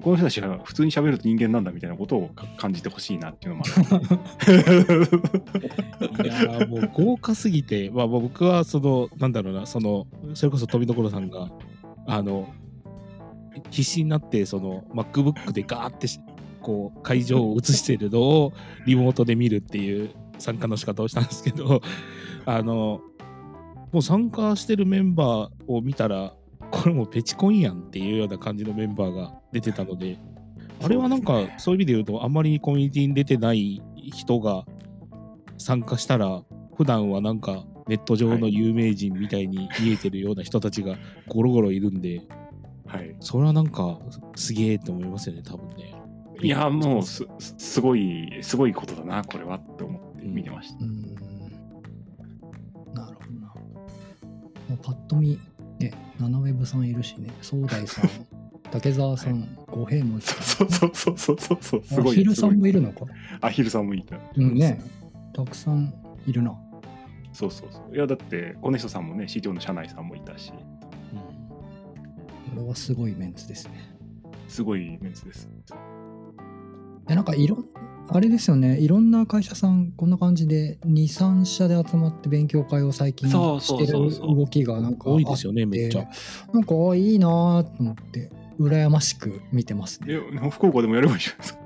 [0.02, 3.68] この人たちが普通に喋ると人間なんだみたいなことをか感じてほしいなっていうのもあ
[3.98, 4.54] る。
[6.22, 11.50] いやーもう豪華すぎて、まあ、僕はそのなんだろうなそのそれこそ富所さんが
[12.06, 12.46] あの
[13.70, 16.20] 必死になってその MacBook でガーってし
[16.66, 18.52] こう会場を映してるのを
[18.86, 21.80] リモートで見るっていう参加の仕方をしたんですけど
[22.44, 23.00] あの
[23.92, 26.34] もう参加してるメンバーを見たら
[26.72, 30.18] これもうペチコンやんっていうような感じのメンバーが出てたので
[30.82, 34.66] あれはなんかそういう意味で言うとあんまりコミュニティに出てない人が
[35.56, 36.42] 参加したら
[36.76, 40.96] 普段はなんかネット上の有名人みたいに見えてるような人たちが
[41.28, 42.22] ゴロゴロいるんで、
[42.86, 43.16] はい。
[43.20, 43.98] それはなんか
[44.34, 45.95] すげえって思いますよね、多分ね。
[46.42, 50.84] いや、もうす、すすごい、すごいことだな、これはって思って見てました。
[50.84, 51.02] うん
[52.94, 54.76] なるほどな。
[54.82, 55.38] パッと見、
[55.78, 58.10] ね、ナナウェブさんいるしね、壮大さん、
[58.70, 62.16] 竹澤さん、五平もいそうそうそうそうそうそう、すごい。
[62.16, 63.06] アヒルさんもすいるのか。
[63.40, 64.18] アヒルさんもいた。
[64.36, 64.80] うんね、
[65.32, 65.92] たくさん
[66.26, 66.58] いるな。
[67.32, 67.94] そうそうそう。
[67.94, 70.56] いや、だって、コネストさんもね、CTO の社内さんもいたし、こ
[72.56, 73.94] れはすごいメンツですね。
[74.48, 75.48] すごいメンツです。
[77.08, 77.64] いやなんかいろん
[78.08, 86.06] あれですよねいろんな会社さんこんな感じで23社で集まって勉強会を最近してる動きがなんか多いですよね、めっちゃ。
[86.52, 88.30] なんかあいいなーと思って
[88.60, 90.14] 羨ましく見てますね。
[90.14, 91.58] え、福岡でもやればいいじゃないですか。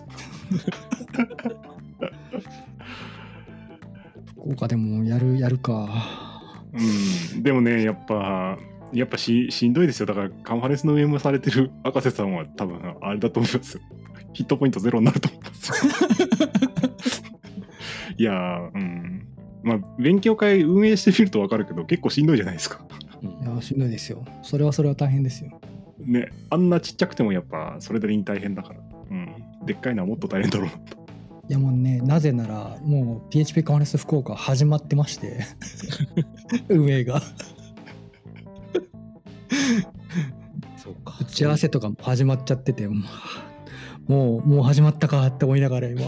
[4.33, 5.89] 福岡でもやるやるか。
[6.73, 8.59] うん、でもね、やっぱ、
[8.93, 10.07] やっぱししんどいですよ。
[10.07, 13.81] だから、カンファレンスの運営もされてる赤瀬さんは多分、あれだと思います。
[14.33, 15.73] ヒットポイントゼロになると思います。
[18.17, 19.27] いやー、うん。
[19.63, 22.85] まあ、勉強会運営してみると分かるけど、結構しんどいじゃないですか。
[23.23, 24.25] うんいやしんどいですよ。
[24.43, 25.61] それはそれは大変ですよ。
[25.99, 28.81] ね、あんなちっちゃくてもやっぱ、それなりに大変だから。
[29.11, 29.29] うん。
[29.67, 30.99] でっかいのはもっと大変だろうなと。
[31.49, 35.41] いやもうねなぜならもう PHP カンファレンス福岡始まってまして
[36.71, 37.21] 運営が
[40.77, 41.17] そうか。
[41.21, 43.03] 打ち合わせとかも始まっちゃっててもう
[44.11, 46.03] もうもう始まったかって思いながら今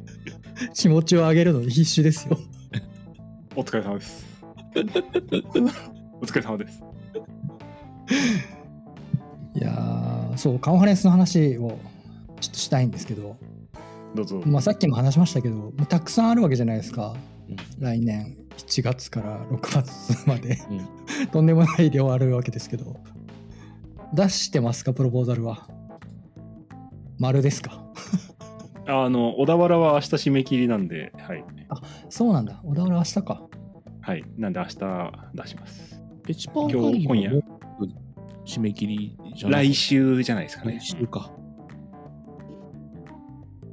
[0.72, 2.38] 気持ちを上げるのに必死ですよ。
[3.54, 4.24] お疲れ様です。
[4.74, 6.82] お疲れ様です。
[9.56, 11.78] いやーそうカンファレンスの話を
[12.40, 13.36] ちょっとしたいんですけど、
[14.14, 14.42] どうぞ。
[14.46, 17.14] まあ、さっきも話しましたけどたくさんあるわけじゃないですか
[17.50, 22.96] うん来年7月から6月までうん とんでもない量あるわけですけど
[24.14, 25.68] 出してますかプロポーザルは
[27.18, 27.84] 丸ですか？
[28.86, 31.44] あの、小田原は明日締め切りなんで、はい。
[32.08, 33.42] そうなんだ小田原明日か
[34.02, 34.24] はい。
[34.36, 34.76] なんで明日
[35.34, 36.02] 出します。
[36.24, 37.42] ペチパー今日今夜も
[38.44, 40.86] 締め切りじゃない来週じゃないですかね来。
[40.86, 41.30] 週か。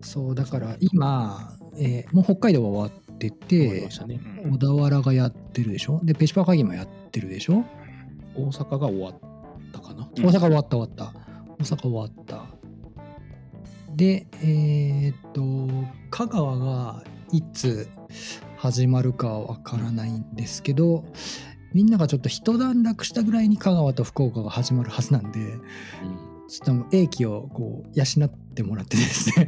[0.02, 4.22] そうだから今、えーもう北海道は終わっててね。
[4.46, 6.00] うん小田原がやってるでしょ？
[6.04, 7.66] でペチパー会議もやってるでしょ？
[8.36, 9.20] 大阪が終わっ
[9.74, 10.10] たかな？
[10.16, 11.14] うん大阪終わった終わった
[11.60, 12.41] 大阪終わった
[13.96, 15.68] でえーっと
[16.10, 17.90] 香川がいつ
[18.58, 21.06] 始まるかはわからないんですけど
[21.74, 25.62] みんながちょっと一段落したぐらいに香川と福岡が始まるはずなんでうん
[26.52, 29.48] ちょっともう英気をこう養ってもらってですね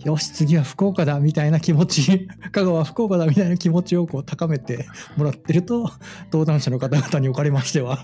[0.04, 5.90] よし次は福岡だみたいな気持ち香川福岡だみたいな気持ちをこう高めてもらってると
[6.26, 8.02] 登壇者の方々におかれましては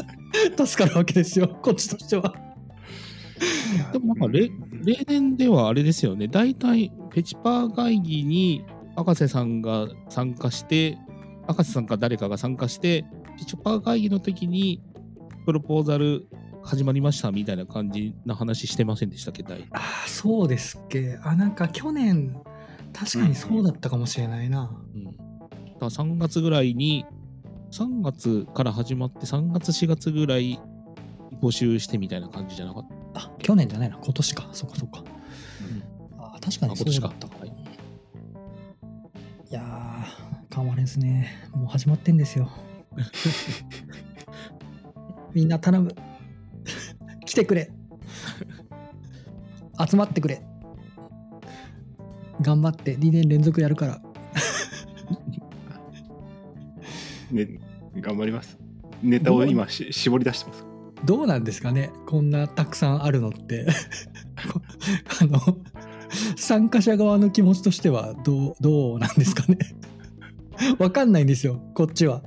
[0.62, 2.47] 助かるわけですよこっちとしては。
[3.92, 4.50] でもなんかれ
[4.84, 8.64] 例年ではあれですよね、大体ペチパー会議に
[8.96, 10.98] 赤瀬さんが参加して、
[11.46, 13.04] 赤瀬さんか誰かが参加して、
[13.38, 14.82] ペチパー会議の時に
[15.46, 16.28] プロポーザル
[16.62, 21.18] 始まりましたみたいな感じな話してませんでしたっけ、大ああそうですっけ。
[21.22, 22.40] あなんか去年
[22.92, 24.70] 確かにそうだったかもしれないな。
[24.94, 25.16] うん、だか
[25.80, 27.06] ら3月ぐらいに、
[27.70, 30.58] 3月から始まって、3月、4月ぐらい
[31.40, 32.97] 募集してみたいな感じじゃなかった？
[33.18, 35.02] あ去年じゃないな今年かそっかそっか。
[36.18, 37.38] あー確かあ、に今年かそうだった。
[37.38, 37.48] はい
[39.50, 42.50] いやー、カンファレンスね、もう始まってんですよ。
[45.32, 45.94] みんな頼む。
[47.24, 47.70] 来てくれ。
[49.88, 50.42] 集まってくれ。
[52.42, 54.02] 頑張って2年連続やるから。
[57.30, 57.46] ね、
[57.96, 58.58] 頑張ります。
[59.02, 60.64] ネタを今し絞り出してます。
[61.04, 61.90] どうなんですかね？
[62.06, 63.66] こんなたくさんあるのって。
[65.22, 65.40] あの、
[66.36, 69.58] 参加者側の気持ちとしてはどう、どうなんですかね？
[70.78, 72.22] わかんないんですよ、こっちは。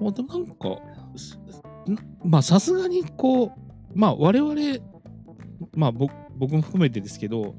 [0.00, 0.54] まあ、でもなんか、
[2.24, 3.50] まあさすがにこう、
[3.94, 4.54] まあ我々、
[5.74, 6.12] まあ僕
[6.54, 7.54] も含めてですけど、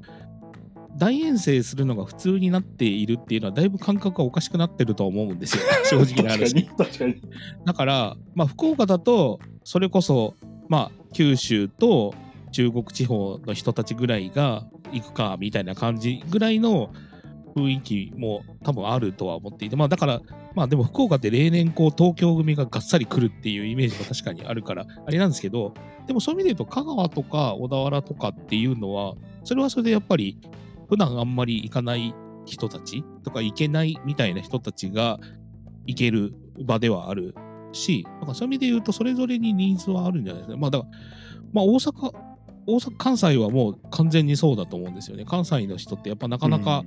[0.96, 5.62] 大遠征するのが普通になっているっていうのはだいぶ感覚がおかしくなってるとは思うんですよ
[6.06, 6.86] 正直な話確かに。
[6.86, 7.22] 確かに。
[7.64, 10.34] だから、まあ、福岡だとそれこそ
[10.68, 12.14] まあ九州と
[12.52, 16.90] 中国地方の人たちぐらいが行くかみたいな感じぐらいの
[17.56, 20.20] 雰囲気も多分あるとは思っていてまあだから
[20.54, 25.74] まあでも福岡って例年こう東京組ががっさり来るっていうイメージが確かにあるからあれなんですけど
[26.06, 29.14] でもそういう意味で言うと香川とか小田原とかっていうのは
[29.44, 30.38] それはそれでやっぱり
[30.88, 32.14] 普段あんまり行かない
[32.44, 35.18] 人たちとか行けないみたいな人たちが
[35.86, 37.34] 行ける場ではある
[37.72, 40.58] し、なんかそういう意味で言うとそれぞれにニーズはあるんじゃないですか。
[40.58, 40.90] まあだから、
[41.52, 42.12] まあ大阪、
[42.66, 45.24] 大阪、関西はもう完全にそうだと思うんですよね。
[45.24, 46.84] 関西の人ってやっぱなかなか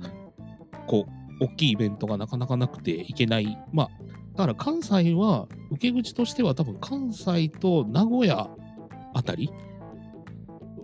[0.86, 1.06] こ
[1.40, 3.58] う、大きいイベントがなかなかなくて行けない。
[3.72, 3.88] まあ、
[4.36, 8.48] だから関西は受け口としては多分関西と名古屋
[9.14, 9.50] あたり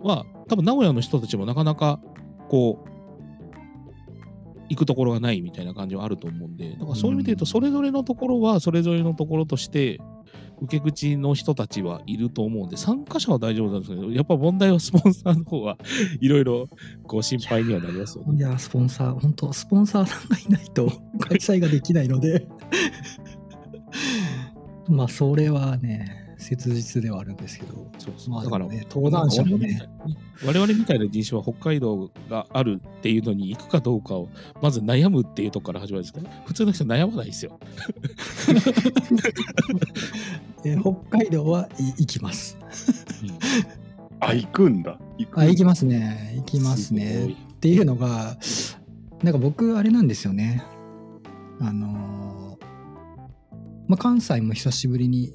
[0.01, 1.99] は多分名古屋の人たちもなかなか
[2.49, 2.94] こう
[4.69, 9.99] 行くところがないみたいな感じはあると思うんで、だからそういう意味で言うと、それぞれのところはそれぞれのところとして、
[10.61, 15.77] 受け口の人たちはいると思うんで、参加者は大丈夫なんですけど、やっぱ問題はスポンサーの方は
[16.21, 16.67] いろいろ
[17.05, 18.37] こう心配にはなりますよね。
[18.37, 20.87] いや、スポンサー、本当スポンサーさんがいないと
[21.19, 22.47] 開催ができないので、
[24.87, 28.29] まあ、それはね、切実ではあるんですけど、そうそう。
[28.29, 29.89] まあだから、登壇者もね
[30.43, 34.29] 我々みたいな人種は北海道があるっていうのに行くかどうかを
[34.61, 37.59] まず悩むっていうところから始まるんですけど、普通の人悩まないですよ。
[40.65, 42.57] え北海道はい行きます。
[44.19, 44.99] あ、行くんだ。
[45.17, 46.33] 行くあ、行きますね。
[46.37, 47.27] 行きますね。
[47.27, 48.37] っていうのが、
[49.23, 50.63] なんか僕、あれなんですよね。
[51.59, 51.95] あのー
[53.87, 55.31] まあ、関西も久しぶりに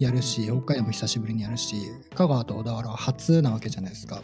[0.00, 1.76] やるし、北海道も久しぶりにやるし、
[2.14, 4.22] 香川と小田原は初なわけじゃないですか。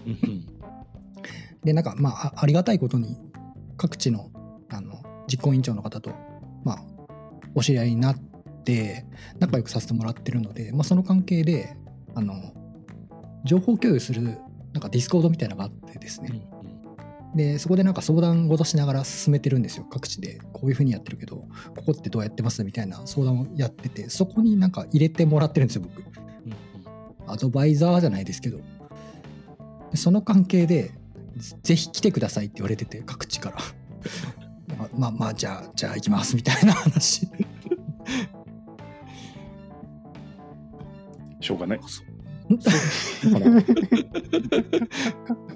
[1.62, 3.18] で、なんか、まあ、あありがたいことに、
[3.76, 4.30] 各地の
[4.70, 6.10] あの実行委員長の方と、
[6.64, 6.84] まあ、
[7.54, 8.18] お知り合いになっ
[8.64, 9.04] て、
[9.38, 11.76] 仲良くさせてもらってるので、まあ、その関係で、
[12.14, 12.54] あの、
[13.44, 16.40] 情報共有する、なんか Discord みたいなのがあってですね。
[17.36, 19.84] でそこでなんか相談事しながら進めてるんですよ。
[19.84, 20.40] 各地で。
[20.54, 21.48] こういうふうにやってるけどこ
[21.84, 25.98] こってどうやってますみたいな相談をやっててそこになんか入れてもらってるんですよ僕。
[25.98, 26.06] うん
[27.28, 28.58] アドバイザーじゃないですけど。
[29.90, 30.92] でその関係で
[31.36, 33.58] ぜぜひ来てくださいって言われてて各地から。
[34.78, 37.28] まあまあまあじゃあじゃあ行きますみたいな話。
[41.40, 41.80] しょうがない。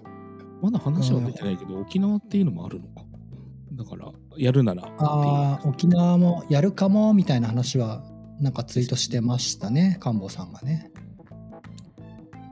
[0.63, 3.05] まだ話は出てないけど、沖縄っていうのもあるのか。
[3.73, 4.91] だから、やるなら。
[4.99, 8.03] あー沖縄もやるかもみたいな話は
[8.41, 10.91] なんかツイートしてましたね官房さんがね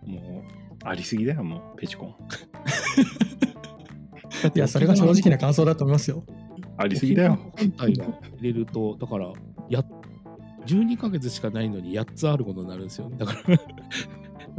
[0.07, 2.15] もう、ありすぎだよ、もう、ペチコン。
[4.55, 6.23] いやそれが正直な感想だと思いますよ
[6.77, 7.39] ありすぎだよ。
[7.59, 9.33] 本体が入れると、だから、
[9.69, 9.85] や
[10.67, 13.17] 12ヶ月しかないのに8つあることになるんですよね。
[13.19, 13.59] だから、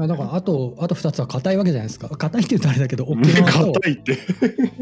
[0.04, 2.08] あだからあとあと2つは硬いわけじゃないですか。
[2.10, 3.74] 硬いって言うとあれだけど沖縄と。
[3.74, 4.18] 硬いって。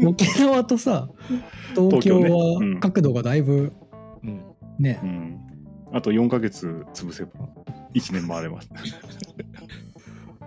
[0.04, 1.08] 沖縄とさ
[1.74, 3.72] 東京は角度がだいぶ
[4.22, 4.40] うん。
[4.78, 5.00] ね。
[5.02, 5.36] うん。
[5.92, 7.30] あと4ヶ月潰せば、
[7.94, 8.68] 1年回れます。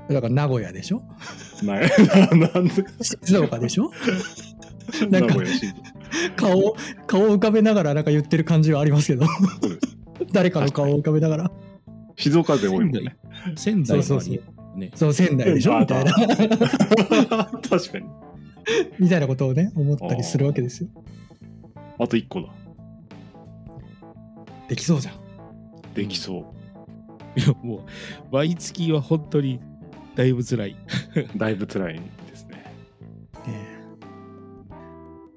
[0.10, 1.02] だから名古屋でしょ？
[1.64, 2.86] ななんで？
[3.24, 3.92] 静岡でしょ？
[5.10, 5.74] なんか名古屋新
[6.36, 6.76] 顔を
[7.08, 9.26] 顔を浮かべながらなんか言ってる感じはありますけど。
[9.26, 9.98] そうです。
[10.34, 11.52] 誰かの顔を浮かべながら。
[12.18, 13.16] 静岡で多いもんね。
[13.56, 14.92] 仙台そうそうがありね。
[14.96, 15.80] そう仙台でしょ？
[15.80, 16.14] みたいな
[17.70, 18.06] 確かに。
[19.00, 20.90] みたいなことをね思ったりするわけですよ
[22.00, 22.50] あと1個だ。
[24.70, 25.16] できそうじゃん
[25.94, 26.40] できそ
[27.36, 27.40] う。
[27.40, 27.82] いや、もう、
[28.32, 29.60] 毎月は本当に
[30.16, 30.76] だいぶ辛い。
[31.36, 32.00] だいぶ辛い
[32.30, 32.56] ですね。
[32.58, 33.54] ね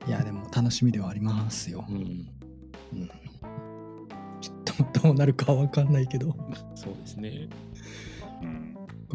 [0.07, 2.29] えいやでも楽しみではありますようん。
[4.41, 4.53] ちょ
[4.85, 6.37] っとどうなるかは分かんないけどこ
[6.75, 7.49] そうですね。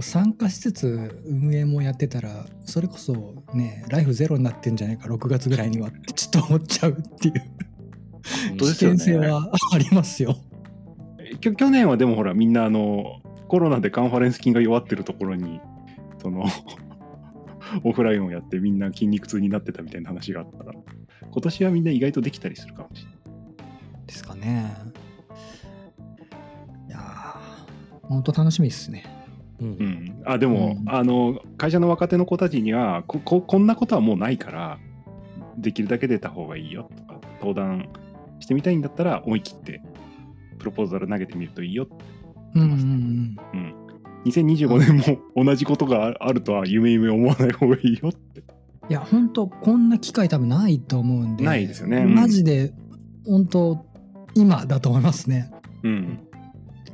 [0.02, 10.36] 参加しつつ運営もやってたらそれこそねライフゼロになってんじゃないか6月ぐらいにはってちょっと思っちゃうっていう危険性はありますよ。
[11.42, 15.60] 去年はでもほらみんなあのコロナでカンファレンス筋が弱ってるところに
[16.22, 16.46] その
[17.84, 20.80] オフラインをやってみんな筋肉痛になってたみたいな話があったから
[21.32, 23.20] 今年はみんな意外とできたりするかもしれない。
[24.08, 24.74] ですかね。
[26.88, 29.19] いやー本当楽しみですね。
[29.62, 29.84] うんう。
[29.84, 34.80] ん、あでも、うんあの会社の若手の子たちにはこここんなことはもうないから
[35.58, 37.90] できるだけ出た方がいいよとか登壇
[38.40, 39.82] してみたいんだったら思い切って
[40.58, 41.88] プロポーザル投げてみるといいよ、
[42.56, 43.38] うんうんうん。
[43.54, 43.76] うん、
[44.26, 48.42] 2025年も同じことがああるとは夢夢思わない方がいいよって
[48.90, 51.46] いや本当こんな機会多分ないと思うんで。
[51.46, 52.74] ないですよねうんマジで
[53.26, 53.86] 本当
[54.36, 55.52] 今だと思いますね。
[55.84, 56.29] うん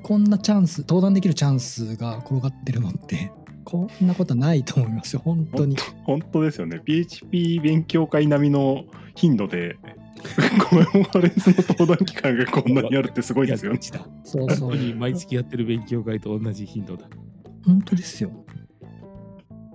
[0.05, 3.31] こんなチャンス登壇できるチャンスが転がってるのって
[3.65, 5.77] こんなことないと思いますよ本当に。
[6.03, 6.79] 本当ですよね。
[6.85, 8.83] PHP 勉強会並みの
[9.15, 9.79] 頻度で
[10.69, 13.79] コメモファレンスの登壇期間がこんなにあるってすごいですよね。
[14.23, 14.95] そうそう。
[14.95, 17.09] 毎月やってる勉強会と同じ頻度だ。
[17.65, 18.29] 本当ですよ。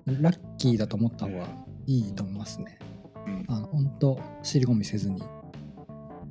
[0.07, 1.49] ラッキーだと思った方が
[1.89, 2.79] いいと思いますね。
[3.27, 3.45] うん。
[3.49, 5.21] あの本当尻込みせずに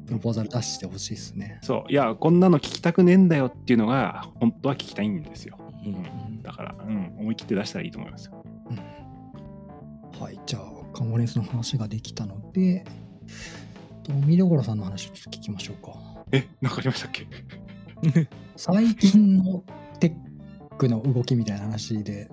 [0.09, 1.91] プロポーザル出してほしいですね、そう。
[1.91, 5.57] いやこんなの聞きたくねえんだよっていうのが本当は聞きたいんですよ。
[5.85, 5.93] うん。
[5.93, 5.97] う
[6.35, 8.43] んだから、うん、思い切って出したらいいと思いますよ。
[10.19, 12.83] はいじゃあカンファレンスの話ができたので
[14.03, 15.93] と見どころさんの話をちょっと聞きましょうか。
[16.31, 17.27] え、なんかありましたっけ？
[18.57, 19.63] 最近の
[19.99, 20.07] テ
[20.71, 22.29] ックの動きみたいな話で。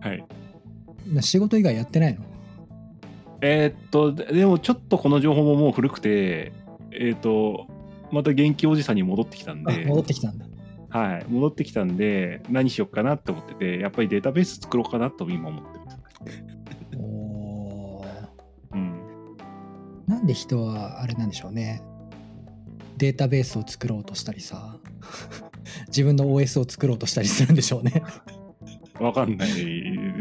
[0.00, 0.24] はい。
[1.12, 2.31] な仕事以外やってないの？
[3.42, 6.52] えーっと、ででもちょっとこの情報ももう古くて、
[6.92, 7.66] えーっと、
[8.10, 10.46] また元気おじさんに戻ってきたんあで、戻ってきたんだ。
[10.88, 15.98] はい、戻ってきたんで、何しよっかなって思ってて、やっぱりデータベース作ろうかなと今思ってます。
[16.96, 18.06] おー。
[18.74, 19.36] うん。
[20.06, 21.82] なんで人はあれなんでしょうね。
[22.98, 24.76] データベースを作ろうとしたりさ
[25.88, 28.02] 自分の OS を作ろうとしたりするんでしょうね。
[29.00, 29.48] わかんない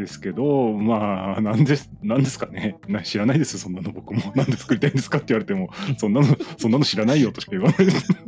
[0.02, 2.78] ですけど、まあ、なんです、なんですかね。
[2.88, 4.22] な知らないです、そんなの僕も。
[4.36, 6.28] なんで作りたいんですかって言われても、そんなの、
[6.58, 8.08] そんなの知らないよとしか言わないです。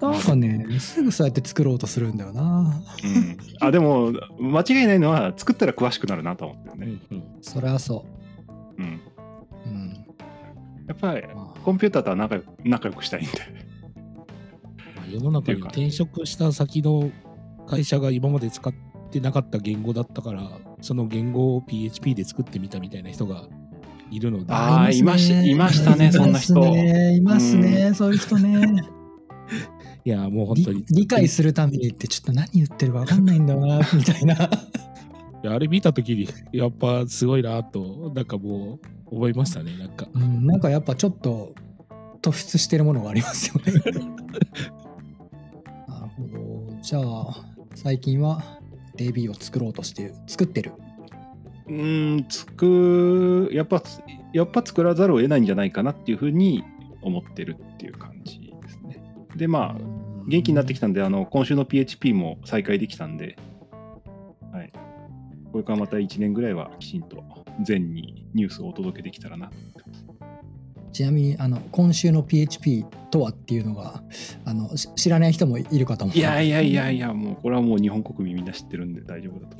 [0.00, 3.36] なんかねすぐそうやって作ろうとするんだよなうん。
[3.60, 6.98] あ、でも、間違いないのは、作ったら詳しくなるなと思ってるね。
[7.10, 8.04] うんそれはそ
[8.78, 8.84] うん。
[8.84, 8.88] う
[9.66, 10.06] うん
[10.86, 13.32] やっぱり、まあコンピューターとは仲良く仲良くしたいんで。
[14.96, 17.10] まあ世の中に転職した先の
[17.66, 18.72] 会社が今まで使っ
[19.16, 20.42] てなかった言語だったから、
[20.80, 23.48] その言語を PHP で作ってみたみたいな人が
[24.10, 28.82] いるので、あーいましねいましたねそんな人いますねそういう人ね
[30.04, 31.02] いや、もう本当に理。
[31.02, 34.38] 理解するためにってちょっと何言ってるか分かんないんだよな みたいない
[35.42, 38.78] やあれ見たときに、やっぱすごいなと、なんかも
[39.10, 40.06] う思いましたね、なんか。
[40.12, 41.54] うん、なんかやっぱちょっと
[42.22, 43.72] 突出してるものがありますよね。
[45.88, 46.28] なるほ
[46.72, 46.78] ど。
[46.82, 48.60] じゃあ最近は
[48.96, 50.72] DB を作ろうとして作ってる。
[51.68, 53.82] うーん、つく、やっぱ、
[54.32, 56.64] やっぱ作らざるを得ないんじゃないかなっていうふうに
[57.02, 59.02] 思ってるっていう感じですね。
[59.36, 63.36] で、まあ、元気になってきたんで、あの、今週の PHP も再開できたんで、
[64.52, 64.72] はい。
[65.52, 67.24] これからまた1年ぐらいはきちんと
[67.62, 69.50] 全にニュースをお届けできたらな。
[70.96, 74.02] ちなみにあの今週の PHP とはっていうのが
[74.46, 76.16] あのし知らない人もいるかと思う。
[76.16, 79.56] いやいやいやいや、もうこれはもう日本国民みんな知ってるんで大丈夫だと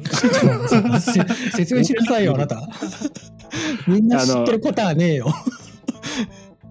[0.79, 1.13] 思いま す。
[1.13, 2.67] せ説明しなさいよあなた。
[3.87, 5.27] みんな知ってることはねえよ。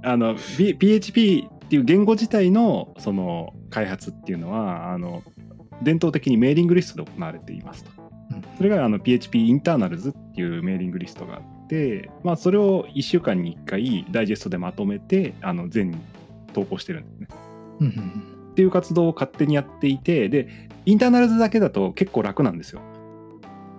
[0.02, 0.36] あの、
[0.80, 5.22] PHP っていう言語自体のその開発っていうのはあの
[5.84, 7.92] 伝統的にメーリングリストで行われていますと。
[8.32, 15.98] うんそれがあの PHP インターナルズっていうメーリングリストがあって、まあ、それを1週間に1回ダイジェストでまとめてあの全に
[16.54, 17.28] 投稿してるんですね。
[17.80, 22.80] うんうんっていう活動を勝手にやっていてでインターナルズだけだと結構楽なんですよ。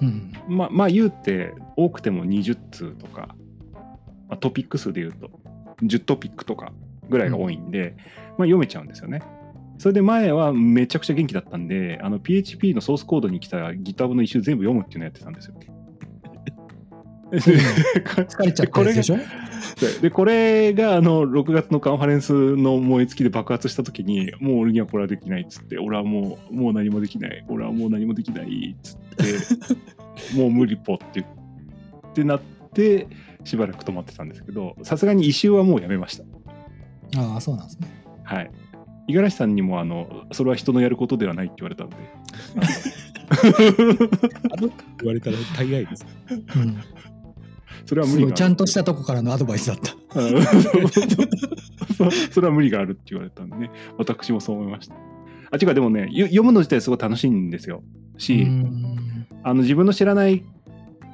[0.02, 3.34] うんまあまあ言うて多くても20通とか、
[4.28, 5.30] まあ、トピック数で言うと
[5.82, 6.74] 10トピックとか
[7.08, 8.06] ぐらいが多いんで、まあ、
[8.40, 9.22] 読めちゃうんですよね。
[9.78, 15.54] それで前はめちゃくちゃ元気だったんであの PHP のソースコードに来た GitHub の一周全部読むっていうのをやってたんですよ。
[17.32, 19.18] 疲れちゃったやつでしょ？
[20.00, 27.44] でこれがあの6月のカンファレンスの燃え尽きで爆発した時にもう俺にはこれはできないっつって俺はもうもう何もできない。
[27.48, 28.98] 俺はもう何もできないっつっ
[30.32, 31.24] て もう無理ぽってっ
[32.14, 32.40] てなっ
[32.72, 33.06] て
[33.44, 36.24] しばらく止まってたんですけどさすがに異臭はもうやめました。
[37.20, 37.88] ああそうなんですね。
[38.24, 38.50] はい。
[39.08, 41.96] 五十嵐さんにもあのそれは人のやることではないって言われたんで。
[45.00, 46.06] 言われたら大概です。
[46.56, 46.78] うん
[47.86, 49.94] それは無理ちゃんとしたとこからのアドバイスだった。
[50.20, 50.42] うん
[51.96, 53.70] そそれは無理があるって言われたんでね。
[53.96, 54.94] 私もそう思いました。
[55.50, 57.82] あ違うでもねよ読むの自体すごい楽しいんですよ。
[58.18, 59.26] し、うん。
[59.42, 60.44] あの自分の知らない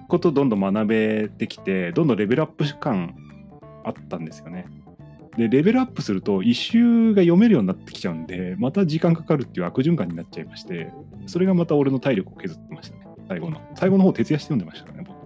[0.09, 3.15] ことをどんどん学べてきてどんどんレベルアップ感
[3.85, 4.67] あったんですよね。
[5.37, 10.93] でレベルアップすると一周が読めるようになってきちゃうんでまた時間かかるっていう悪循環になっちゃいまして
[11.27, 13.07] それがまた俺の体力を削ってましたね。
[13.29, 13.61] 最後の。
[13.77, 15.22] 最後の方徹夜して読んでましたからね僕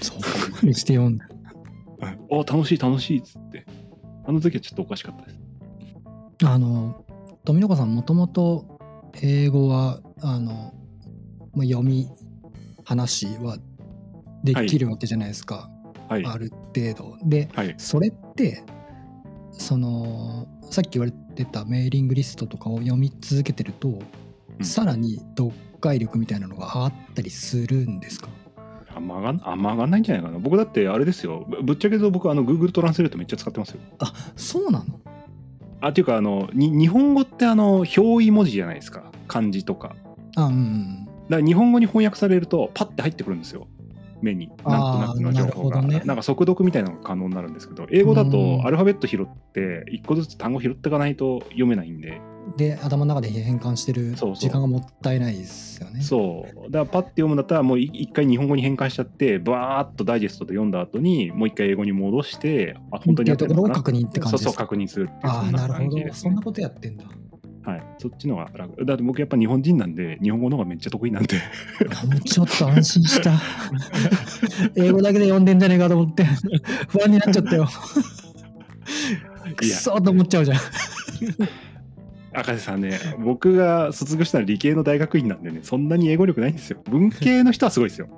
[0.00, 0.14] そ
[0.62, 0.66] う。
[0.66, 1.28] にして読んだ。
[2.00, 3.66] はいお楽しい楽しいっつって。
[4.24, 5.38] あの時はちょっとおかしかったです。
[6.44, 7.04] あの
[7.44, 8.78] 富永さんもともと
[9.22, 10.74] 英語はあの、
[11.54, 12.08] まあ、読み
[12.84, 13.56] 話は
[14.44, 15.70] できるわけじゃないですか、
[16.08, 16.24] はい。
[16.24, 17.16] ある程度。
[17.24, 17.74] ではい。
[17.78, 18.62] それって
[19.50, 24.64] そのさっき言われてたメーリングリストとかを読み続けてると、うん。
[24.64, 28.28] さらに読解力みたいなのが上がったりするんですか？
[28.98, 30.38] あんま上がんあんま上がんないんじゃないかな。
[30.38, 31.46] 僕だってあれですよ。
[31.48, 33.80] ぶぶっちゃけと僕あの Google トランスレートめっちゃ使ってますよ。
[34.00, 34.84] あそうなの？
[35.80, 39.04] あっていうかあのに日本語ってあの表意文字じゃないですか。
[39.28, 39.94] 漢字とか。
[40.36, 43.68] あうんうんだから日本語に翻訳されるとパッて入ってくるんですよ。
[44.20, 44.48] 目に。
[44.48, 45.82] なんとなくの情報が。
[45.82, 46.02] なね。
[46.04, 52.20] なんか速読みたいなのが可能になるんですけど英語だうんとアルファベット拾って一個ずつ単語拾っていかないと読めないんで
[52.56, 56.00] で頭の中で変換してる時間がもったいないですよね。
[56.02, 56.70] そう。
[56.70, 63.78] だからパッて読むんだったらもうい一回日本語に変換しちゃってバーッとダイジェストで読んだ後にもう一回英語に戻してあ本当にやってるのかな？
[63.78, 66.14] っていうところを確認って感じでそうそう確認するっていうああななるほど。
[66.14, 67.04] そんなことやってんだ。
[67.64, 67.82] はい。
[67.98, 68.84] そっちのが楽。
[68.84, 71.36] だって僕やっぱ日本人なんで日本語の方がめっちゃ得意なんで。
[72.24, 73.32] ちょっと安心した。
[74.74, 76.24] 英語だけで読んでんじゃねえかと思って
[76.88, 77.68] 不安になっちゃったよ。
[79.56, 80.58] くそーと思っちゃうじゃん
[82.38, 86.80] 赤瀬さんね僕が卒業したのは理系の大学院なんでねそんなに英語力ないんですよ。
[86.84, 88.08] 文系の人はすごいですよ、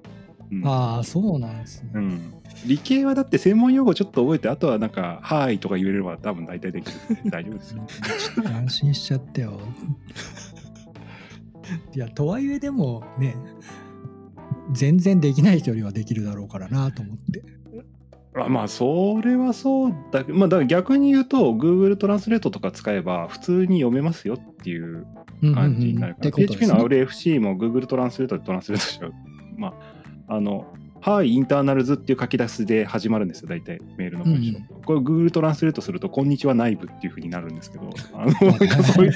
[0.51, 0.67] うん。
[0.67, 2.35] ああそうなんですね、うん、
[2.67, 7.87] 理系はだって専門用語ちょっと覚えてあとはなんか「はい」とか言えれば多分大体できるんで大丈夫ですよ。
[7.87, 9.61] ちょっと安心しちゃったよ。
[11.95, 13.37] いやとはいえでもね
[14.73, 17.43] 全然できない人よりはできるだろうからなと思って
[18.35, 25.07] あまあそれはそうだけどまあだから逆に言うと Google トランスレートとか使えば普通に読めますよっていう
[25.55, 29.13] 感じになるから、ってことで PHP の RFC も Google トランスレートでトランスレートしちゃう。
[29.57, 29.75] ま
[30.29, 30.67] ああの
[31.01, 34.59] はい、インターナルズっていう書き出しで始まるんですよ、大体メールの文章。
[34.59, 39.13] うんこれ Google トランスレートすると、こんにちは内部っていうふうになるんですけど、 あのそういう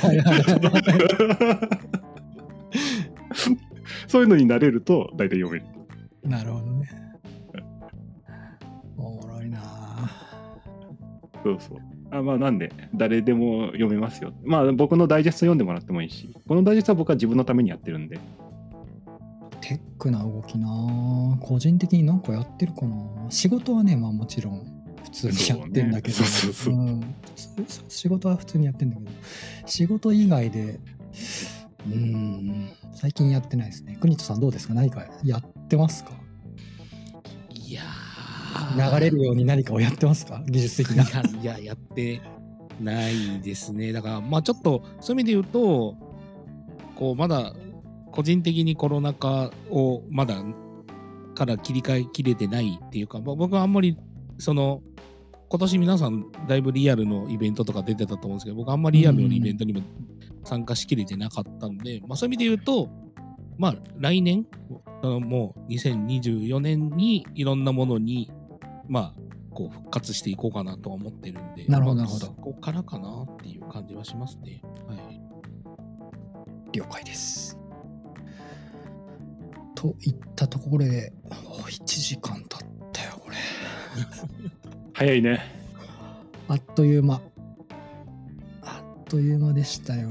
[4.07, 5.65] そういうのになれると大体読める。
[6.25, 7.04] なるほどね
[11.45, 11.79] そうそう。
[12.11, 14.33] あまあ、なんで、誰でも読めますよ。
[14.45, 18.19] まあ、僕のダイジェスト読んでもらってもいいし、このダイジェストは僕は自分のためにやってるんで、
[19.61, 20.69] テックな動きな。
[21.41, 22.97] 個人的になんかやってるかな。
[23.31, 24.63] 仕事はねまあもちろん
[25.05, 26.19] 普通にやってんだけど。
[27.89, 29.11] 仕事は普通にやってんだけど。
[29.65, 30.79] 仕事以外で
[31.87, 33.97] うーん最近やってないですね。
[34.01, 34.75] 国人さんどうですか？
[34.75, 36.11] 何かやってますか？
[38.77, 40.43] 流れるように何かをやってますか？
[40.47, 41.05] 技術的な。
[41.05, 42.21] いや、いや、やって
[42.81, 43.93] ないですね。
[43.93, 45.97] だから、まあちょっと、そういう意味で言うと、
[46.97, 47.55] こう、まだ、
[48.13, 50.37] 個人的にコロナ禍をまだ
[51.35, 53.97] から切り替えきれてないっていうか、まあ僕はあんまり、
[54.39, 54.83] その、
[55.49, 59.83] 今年皆さんだいぶリアルのイベントとか出てたと思うんですけど、僕あんまりリアルのイベントにも
[60.45, 62.89] 参加しきれてなかったんで、まあそういう意味で言うと、
[63.57, 64.47] まあ来年、
[65.03, 68.33] もう2024年にいろんなものに、
[68.89, 74.61] まあ、こう復活していこうかなとは思ってるんで、なるほどまあなるほどそこからかなっていう感じはしますね。
[74.89, 75.21] はい。
[76.73, 77.59] 了解です。
[79.75, 81.13] といったところで、
[81.47, 83.37] お1時間経ったよ、これ。
[84.93, 85.41] 早いね。
[86.49, 87.21] あっという間。
[88.63, 90.11] あっという間でしたよ。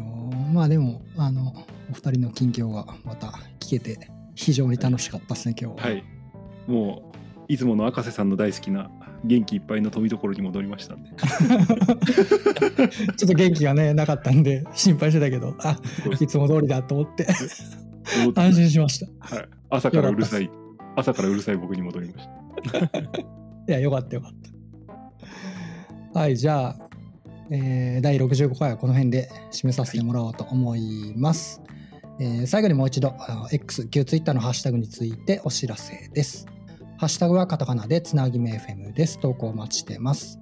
[0.53, 1.53] まあでも、あの、
[1.89, 3.27] お二人の近況がまた
[3.59, 5.83] 聞けて、非常に楽しかったですね、今日は。
[5.83, 6.03] はい。
[6.67, 7.22] もう、
[7.53, 8.89] いつもの赤瀬さんの大好きな
[9.23, 11.11] 元気いっぱいの富所に戻りましたんで。
[13.15, 15.77] ちょっと元気がね、なかったんで、 心配してたけど、あ
[16.19, 17.27] いつも通りだと思って、
[18.35, 19.35] 安心しました。
[19.35, 20.49] はい、朝からうるさい、
[20.95, 22.27] 朝からうるさい僕に戻りまし
[22.71, 22.87] た。
[23.69, 24.31] いや、よかったよかっ
[26.11, 26.19] た。
[26.19, 26.75] はい、じゃあ、
[27.51, 31.61] えー第65回はこの辺で締めさせてもらおうと思います。
[32.19, 36.47] えー最後にもう一度、あの X、旧 Twitter のハッシュタグについてお知らせです。
[37.03, 39.19] ハッシュタグはカタカナでつなぎめ FM です。
[39.19, 40.39] 投稿お待ちしてます。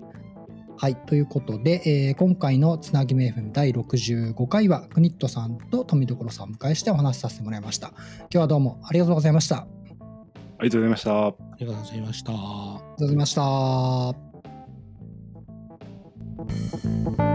[0.78, 7.88] はい、ということで、えー今回のつなぎめ FM 第65回は、クニットさんと富所さんをお迎えしてお話しさせてもらいました。
[7.88, 9.56] 今日はどうもありがとうございました。
[9.58, 9.70] あり
[10.60, 11.28] ありがとうございました。
[11.28, 12.32] ありがとうございました。
[12.32, 13.34] がとうございまし
[17.18, 17.31] た。